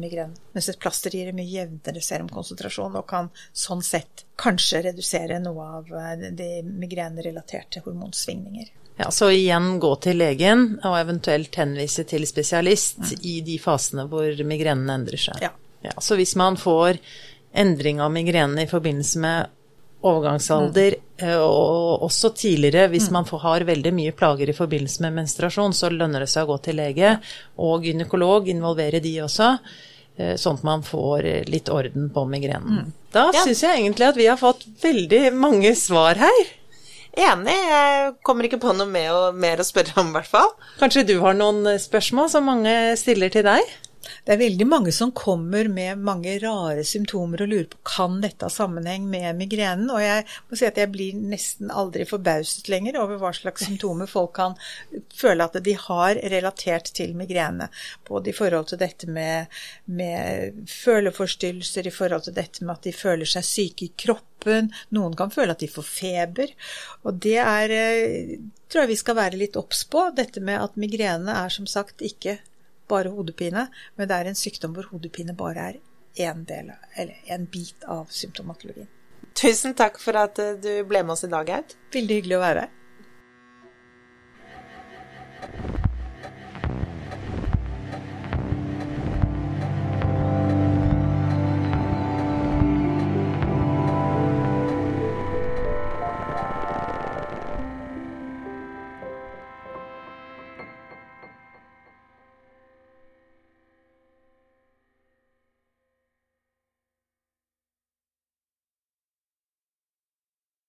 migrene. 0.01 0.35
Mens 0.55 0.69
et 0.71 0.79
plaster 0.81 1.13
gir 1.13 1.33
mye 1.35 1.49
jevnere 1.49 2.01
serumkonsentrasjon 2.03 2.97
og 2.99 3.05
kan 3.09 3.29
sånn 3.53 3.83
sett 3.85 4.25
kanskje 4.41 4.85
redusere 4.89 5.39
noe 5.43 5.67
av 5.79 6.25
de 6.39 6.49
migrenerelaterte 6.65 7.83
hormonsvingninger. 7.85 8.73
Ja, 8.97 9.11
Så 9.11 9.27
igjen 9.35 9.79
gå 9.83 9.91
til 9.99 10.21
legen, 10.21 10.79
og 10.87 10.95
eventuelt 10.99 11.55
henvise 11.59 12.05
til 12.07 12.23
spesialist 12.27 13.01
mm. 13.03 13.13
i 13.27 13.35
de 13.43 13.59
fasene 13.59 14.07
hvor 14.07 14.43
migrenen 14.47 14.89
endrer 14.93 15.19
seg. 15.19 15.41
Ja. 15.43 15.51
Ja, 15.85 16.01
så 16.01 16.15
hvis 16.15 16.35
man 16.35 16.57
får 16.57 16.97
endring 17.53 18.01
av 18.01 18.11
migrenen 18.11 18.59
i 18.59 18.67
forbindelse 18.67 19.19
med 19.21 19.51
overgangsalder, 20.05 20.95
mm. 21.21 21.29
og 21.41 22.05
også 22.05 22.29
tidligere, 22.37 22.89
hvis 22.93 23.09
mm. 23.09 23.13
man 23.13 23.27
får, 23.29 23.41
har 23.45 23.67
veldig 23.69 23.93
mye 23.95 24.13
plager 24.17 24.49
i 24.49 24.57
forbindelse 24.57 25.05
med 25.05 25.19
menstruasjon, 25.21 25.73
så 25.73 25.89
lønner 25.93 26.25
det 26.25 26.29
seg 26.31 26.45
å 26.45 26.53
gå 26.53 26.59
til 26.67 26.79
lege 26.81 27.15
og 27.61 27.87
gynekolog, 27.87 28.49
involvere 28.51 29.01
de 29.01 29.15
også, 29.25 29.49
eh, 30.17 30.35
sånn 30.41 30.59
at 30.61 30.67
man 30.67 30.85
får 30.85 31.29
litt 31.49 31.71
orden 31.73 32.11
på 32.13 32.25
migrenen. 32.29 32.85
Mm. 32.85 32.93
Da 33.15 33.29
ja. 33.33 33.45
syns 33.47 33.63
jeg 33.65 33.81
egentlig 33.81 34.09
at 34.11 34.19
vi 34.19 34.29
har 34.29 34.41
fått 34.41 34.67
veldig 34.83 35.23
mange 35.37 35.73
svar 35.79 36.21
her. 36.21 36.45
Enig. 37.15 37.55
Jeg 37.55 38.13
kommer 38.27 38.47
ikke 38.47 38.59
på 38.59 38.73
noe 38.75 38.89
mer 38.91 39.61
å, 39.61 39.67
spørre 39.67 39.95
om, 40.01 40.11
i 40.11 40.17
hvert 40.17 40.29
fall. 40.29 40.51
Kanskje 40.81 41.05
du 41.07 41.15
har 41.23 41.37
noen 41.37 41.77
spørsmål 41.79 42.27
som 42.33 42.47
mange 42.49 42.73
stiller 42.99 43.31
til 43.31 43.45
deg? 43.47 43.75
Det 44.25 44.35
er 44.35 44.41
veldig 44.41 44.67
mange 44.67 44.93
som 44.95 45.11
kommer 45.15 45.69
med 45.71 46.01
mange 46.05 46.35
rare 46.43 46.83
symptomer 46.87 47.43
og 47.43 47.51
lurer 47.51 47.67
på 47.71 47.81
kan 47.95 48.19
dette 48.23 48.47
ha 48.47 48.51
sammenheng 48.53 49.07
med 49.09 49.37
migrenen. 49.39 49.89
Og 49.93 50.01
jeg 50.03 50.25
må 50.49 50.59
si 50.59 50.67
at 50.67 50.79
jeg 50.81 50.91
blir 50.93 51.17
nesten 51.17 51.71
aldri 51.73 52.07
forbauset 52.09 52.69
lenger 52.71 52.99
over 53.01 53.19
hva 53.21 53.31
slags 53.35 53.65
symptomer 53.65 54.09
folk 54.09 54.35
kan 54.37 54.57
føle 55.15 55.45
at 55.45 55.57
de 55.65 55.75
har 55.79 56.19
relatert 56.35 56.91
til 56.97 57.15
migrene. 57.17 57.69
Både 58.07 58.31
i 58.31 58.35
forhold 58.35 58.71
til 58.71 58.81
dette 58.81 59.09
med, 59.09 59.51
med 59.85 60.65
føleforstyrrelser, 60.69 61.87
i 61.87 61.93
forhold 61.93 62.27
til 62.27 62.37
dette 62.37 62.65
med 62.65 62.77
at 62.77 62.89
de 62.89 62.95
føler 62.95 63.29
seg 63.29 63.47
syke 63.47 63.87
i 63.87 63.93
kroppen. 64.05 64.71
Noen 64.95 65.15
kan 65.17 65.33
føle 65.33 65.55
at 65.55 65.63
de 65.63 65.71
får 65.71 65.87
feber. 65.89 66.51
Og 67.05 67.21
det 67.25 67.37
er, 67.41 67.71
eh, 67.73 68.35
tror 68.69 68.85
jeg 68.85 68.93
vi 68.93 69.01
skal 69.01 69.17
være 69.21 69.39
litt 69.41 69.57
obs 69.59 69.85
på. 69.89 70.09
Dette 70.17 70.43
med 70.43 70.61
at 70.61 70.77
migrene 70.79 71.39
er 71.45 71.53
som 71.53 71.69
sagt 71.69 72.03
ikke 72.05 72.39
bare 72.91 73.11
hodepine, 73.13 73.67
men 73.95 74.09
det 74.09 74.17
er 74.17 74.29
en 74.29 74.39
sykdom 74.39 74.75
hvor 74.75 74.89
hodepine 74.91 75.35
bare 75.37 75.69
er 75.71 75.81
en 76.29 76.45
del, 76.47 76.71
eller 76.95 77.33
en 77.35 77.45
bit 77.51 77.83
av 77.91 78.07
symptomatologien. 78.13 78.89
Tusen 79.35 79.75
takk 79.75 79.99
for 79.99 80.15
at 80.15 80.39
eh, 80.39 80.55
du 80.61 80.71
ble 80.87 81.01
med 81.03 81.17
oss 81.17 81.25
i 81.27 81.31
dag, 81.31 81.49
Aud. 81.57 81.75
Veldig 81.95 82.19
hyggelig 82.21 82.37
å 82.37 82.43
være 82.45 82.65
her. 82.65 82.75